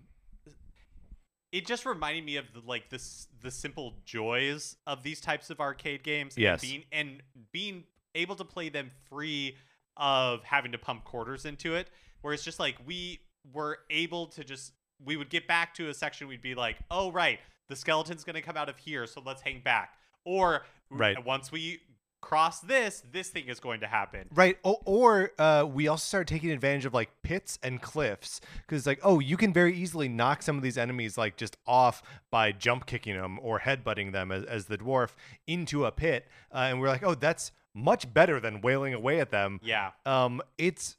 [1.53, 5.61] it just reminded me of the, like this the simple joys of these types of
[5.61, 6.63] arcade games Yes.
[6.63, 7.23] and being and
[7.53, 9.57] being able to play them free
[9.97, 11.89] of having to pump quarters into it
[12.23, 13.21] where it's just like we
[13.53, 14.73] were able to just
[15.05, 17.39] we would get back to a section we'd be like oh right
[17.69, 19.95] the skeleton's going to come out of here so let's hang back
[20.25, 21.23] or Right.
[21.25, 21.81] once we
[22.21, 24.59] cross this this thing is going to happen Right.
[24.65, 28.99] O- or uh, we also started taking advantage of like pits and cliffs because like,
[29.05, 32.03] oh, you can very easily knock some of these enemies like just off
[32.33, 35.11] by jump kicking them or headbutting them as, as the dwarf
[35.47, 36.27] into a pit.
[36.53, 39.61] Uh, and we're like, oh, that's much better than wailing away at them.
[39.63, 40.97] yeah um it's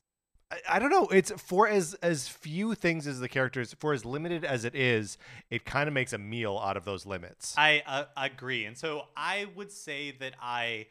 [0.67, 1.05] I- don't know.
[1.07, 5.17] It's for as as few things as the characters, for as limited as it is,
[5.49, 7.53] it kind of makes a meal out of those limits.
[7.57, 8.65] I uh, agree.
[8.65, 10.87] And so I would say that I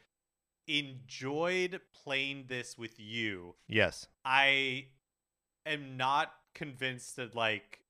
[0.69, 3.55] enjoyed playing this with you.
[3.67, 4.07] yes.
[4.25, 4.87] I
[5.67, 7.81] am not convinced that like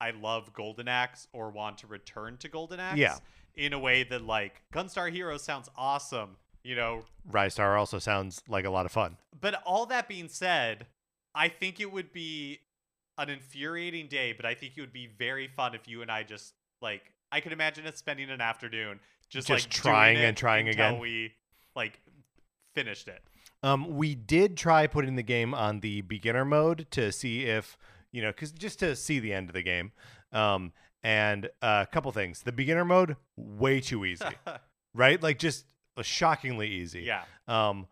[0.00, 2.98] I love Golden Axe or want to return to Golden Axe.
[2.98, 3.18] Yeah.
[3.54, 7.04] In a way that like Gunstar Heroes sounds awesome, you know.
[7.30, 9.18] Ristar also sounds like a lot of fun.
[9.38, 10.86] But all that being said,
[11.34, 12.60] I think it would be
[13.18, 16.22] an infuriating day, but I think it would be very fun if you and I
[16.22, 20.68] just like I could imagine us spending an afternoon just, Just like trying and trying
[20.68, 21.00] until again.
[21.00, 21.32] we
[21.74, 22.00] like
[22.74, 23.22] finished it.
[23.62, 27.78] Um, we did try putting the game on the beginner mode to see if
[28.10, 29.92] you know, because just to see the end of the game.
[30.32, 30.72] Um,
[31.02, 32.42] and uh, a couple things.
[32.42, 34.24] The beginner mode way too easy,
[34.94, 35.20] right?
[35.20, 35.66] Like just
[36.02, 37.02] shockingly easy.
[37.02, 37.24] yeah.
[37.48, 37.86] um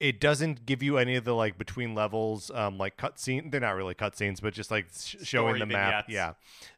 [0.00, 3.76] it doesn't give you any of the like between levels um like cutscene they're not
[3.76, 6.06] really cutscenes but just like sh- showing the map.
[6.08, 6.32] yeah.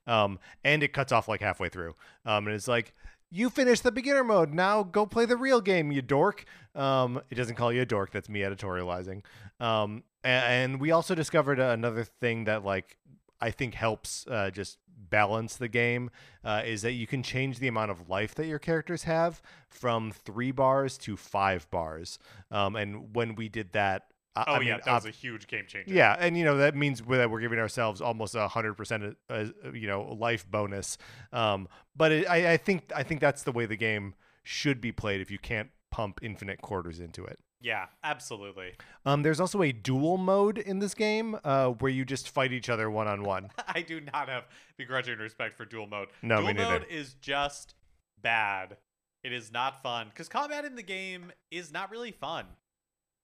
[0.06, 1.94] Um and it cuts off like halfway through.
[2.26, 2.92] Um and it's like
[3.30, 4.52] you finished the beginner mode.
[4.52, 6.44] Now go play the real game you dork.
[6.74, 8.10] Um it doesn't call you a dork.
[8.10, 9.22] That's me editorializing.
[9.60, 12.96] Um a- and, we also discovered another thing that like
[13.42, 14.78] i think helps uh, just
[15.10, 16.10] balance the game
[16.44, 20.10] uh, is that you can change the amount of life that your characters have from
[20.10, 22.18] three bars to five bars.
[22.50, 25.66] Um, and when we did that, I, Oh I yeah, that was a huge game
[25.68, 25.92] changer.
[25.92, 29.44] yeah, and you know that means that we're giving ourselves almost a hundred percent, uh,
[29.74, 30.96] you know, life bonus.
[31.32, 34.90] Um, but it, I, I think I think that's the way the game should be
[34.90, 35.20] played.
[35.20, 37.38] If you can't pump infinite quarters into it.
[37.62, 38.72] Yeah, absolutely.
[39.06, 42.68] Um, there's also a duel mode in this game uh, where you just fight each
[42.68, 43.50] other one on one.
[43.68, 44.44] I do not have
[44.76, 46.08] begrudging respect for dual mode.
[46.22, 46.80] No, dual me neither.
[46.80, 47.74] mode is just
[48.20, 48.76] bad.
[49.22, 52.46] It is not fun because combat in the game is not really fun.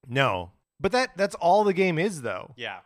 [0.07, 2.53] No, but that that's all the game is though.
[2.57, 2.79] Yeah.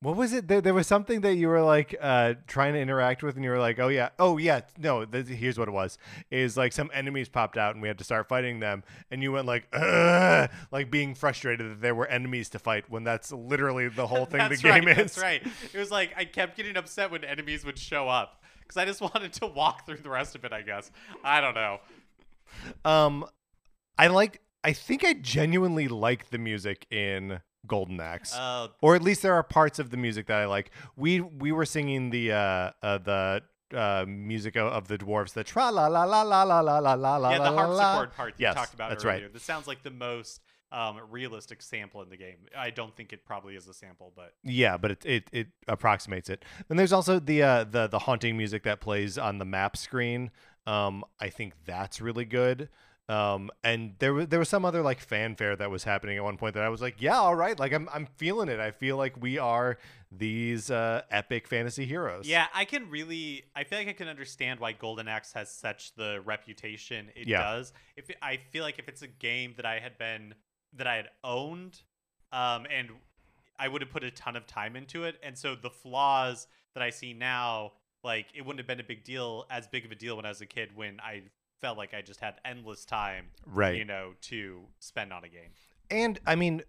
[0.00, 0.46] What was it?
[0.46, 3.50] There, there was something that you were like uh, trying to interact with, and you
[3.50, 5.98] were like, "Oh yeah, oh yeah." No, here's what it was:
[6.30, 9.32] is like some enemies popped out, and we had to start fighting them, and you
[9.32, 13.88] went like, Ugh, like being frustrated that there were enemies to fight when that's literally
[13.88, 15.14] the whole thing the game right, is.
[15.14, 15.42] That's right.
[15.72, 19.00] It was like I kept getting upset when enemies would show up because I just
[19.14, 20.52] wanted to walk through the rest of it.
[20.52, 20.92] I guess
[21.24, 21.80] I don't know.
[22.84, 23.24] Um,
[23.98, 24.42] I like.
[24.62, 28.34] I think I genuinely like the music in Golden Axe.
[28.34, 30.70] Uh, or at least there are parts of the music that I like.
[30.96, 33.42] We we were singing the uh, uh the
[33.74, 37.16] uh music of, the dwarves, the tra la la la la la la la la
[37.16, 39.24] la yeah, the harpsichord part that Yes, you talked about that's earlier.
[39.24, 39.32] right.
[39.32, 40.40] This sounds like the most
[40.70, 42.36] um, realistic sample in the game.
[42.56, 46.28] I don't think it probably is a sample, but Yeah, but it, it it approximates
[46.28, 46.44] it.
[46.68, 50.30] And there's also the uh the the haunting music that plays on the map screen.
[50.66, 52.68] Um, I think that's really good.
[53.08, 56.36] Um, and there was there was some other like fanfare that was happening at one
[56.36, 58.60] point that I was like, yeah, all right, like I'm I'm feeling it.
[58.60, 59.78] I feel like we are
[60.12, 62.26] these uh, epic fantasy heroes.
[62.28, 63.44] Yeah, I can really.
[63.56, 67.42] I feel like I can understand why Golden Axe has such the reputation it Yeah.
[67.42, 67.72] does.
[67.96, 70.34] If it- I feel like if it's a game that I had been
[70.74, 71.80] that I had owned,
[72.32, 72.90] um, and
[73.58, 76.82] I would have put a ton of time into it, and so the flaws that
[76.82, 77.72] I see now,
[78.04, 80.28] like it wouldn't have been a big deal, as big of a deal when I
[80.28, 81.22] was a kid, when I
[81.60, 83.76] felt like I just had endless time, right.
[83.76, 85.50] you know, to spend on a game.
[85.90, 86.62] And I mean,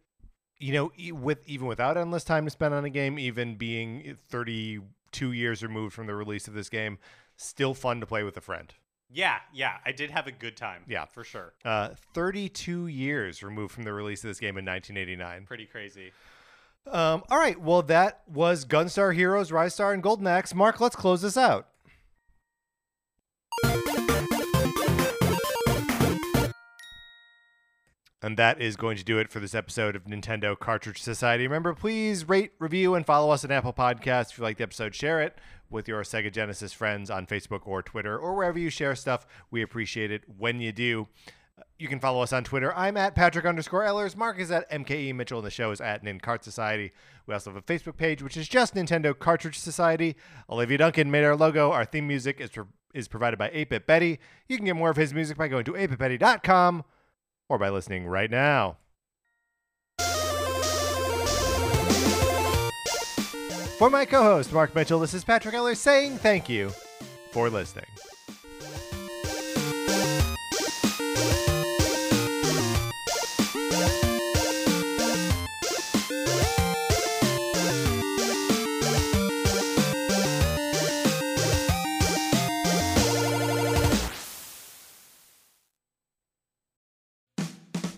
[0.58, 5.32] you know, with even without endless time to spend on a game, even being 32
[5.32, 6.98] years removed from the release of this game,
[7.38, 8.74] still fun to play with a friend.
[9.12, 10.84] Yeah, yeah, I did have a good time.
[10.88, 11.06] Yeah.
[11.06, 11.54] for sure.
[11.66, 15.46] Uh, 32 years removed from the release of this game in 1989.
[15.46, 16.12] Pretty crazy.
[16.86, 20.54] Um, all right, well, that was Gunstar Heroes, Ristar, and Golden Axe.
[20.54, 21.68] Mark, let's close this out.
[28.22, 31.48] And that is going to do it for this episode of Nintendo Cartridge Society.
[31.48, 34.32] Remember, please rate, review, and follow us on Apple Podcasts.
[34.32, 35.38] If you like the episode, share it
[35.70, 39.26] with your Sega Genesis friends on Facebook or Twitter or wherever you share stuff.
[39.52, 41.08] We appreciate it when you do.
[41.78, 42.76] You can follow us on Twitter.
[42.76, 44.18] I'm at Patrick underscore Ellers.
[44.18, 46.92] Mark is at MKE Mitchell, and the show is at Nin Cart Society.
[47.26, 50.18] We also have a Facebook page, which is just Nintendo Cartridge Society.
[50.50, 51.72] Olivia Duncan made our logo.
[51.72, 54.20] Our theme music is, pro- is provided by 8-Bit Betty.
[54.50, 56.84] You can get more of his music by going to 8bitbetty.com
[57.50, 58.78] or by listening right now.
[63.78, 66.72] For my co-host, Mark Mitchell, this is Patrick Ellers saying thank you
[67.32, 67.86] for listening.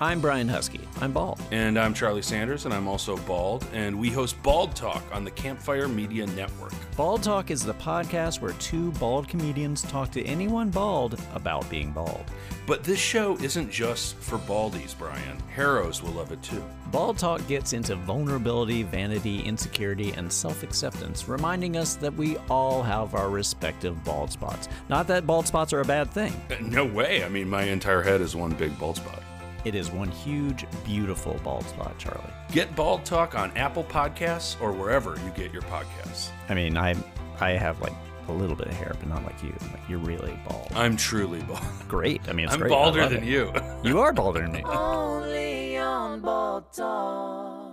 [0.01, 0.81] I'm Brian Huskey.
[0.99, 1.39] I'm bald.
[1.51, 5.29] And I'm Charlie Sanders, and I'm also bald, and we host Bald Talk on the
[5.29, 6.73] Campfire Media Network.
[6.97, 11.91] Bald Talk is the podcast where two bald comedians talk to anyone bald about being
[11.91, 12.23] bald.
[12.65, 15.37] But this show isn't just for baldies, Brian.
[15.53, 16.63] Harrows will love it too.
[16.89, 22.81] Bald Talk gets into vulnerability, vanity, insecurity, and self acceptance, reminding us that we all
[22.81, 24.67] have our respective bald spots.
[24.89, 27.23] Not that bald spots are a bad thing, Uh, No way.
[27.23, 29.20] I mean, my entire head is one big bald spot.
[29.65, 32.21] It is one huge, beautiful bald spot, Charlie.
[32.51, 36.29] Get Bald Talk on Apple Podcasts or wherever you get your podcasts.
[36.49, 36.95] I mean, I,
[37.39, 37.93] I have like
[38.27, 39.53] a little bit of hair, but not like you.
[39.71, 40.71] Like, you're really bald.
[40.73, 41.61] I'm truly bald.
[41.87, 42.21] Great.
[42.27, 42.69] I mean, it's I'm great.
[42.69, 43.27] Balder than it.
[43.27, 43.53] you.
[43.83, 44.63] You are balder than me.
[44.65, 47.67] Only on Bald Talk.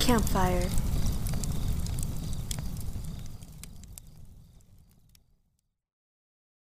[0.00, 0.68] Campfire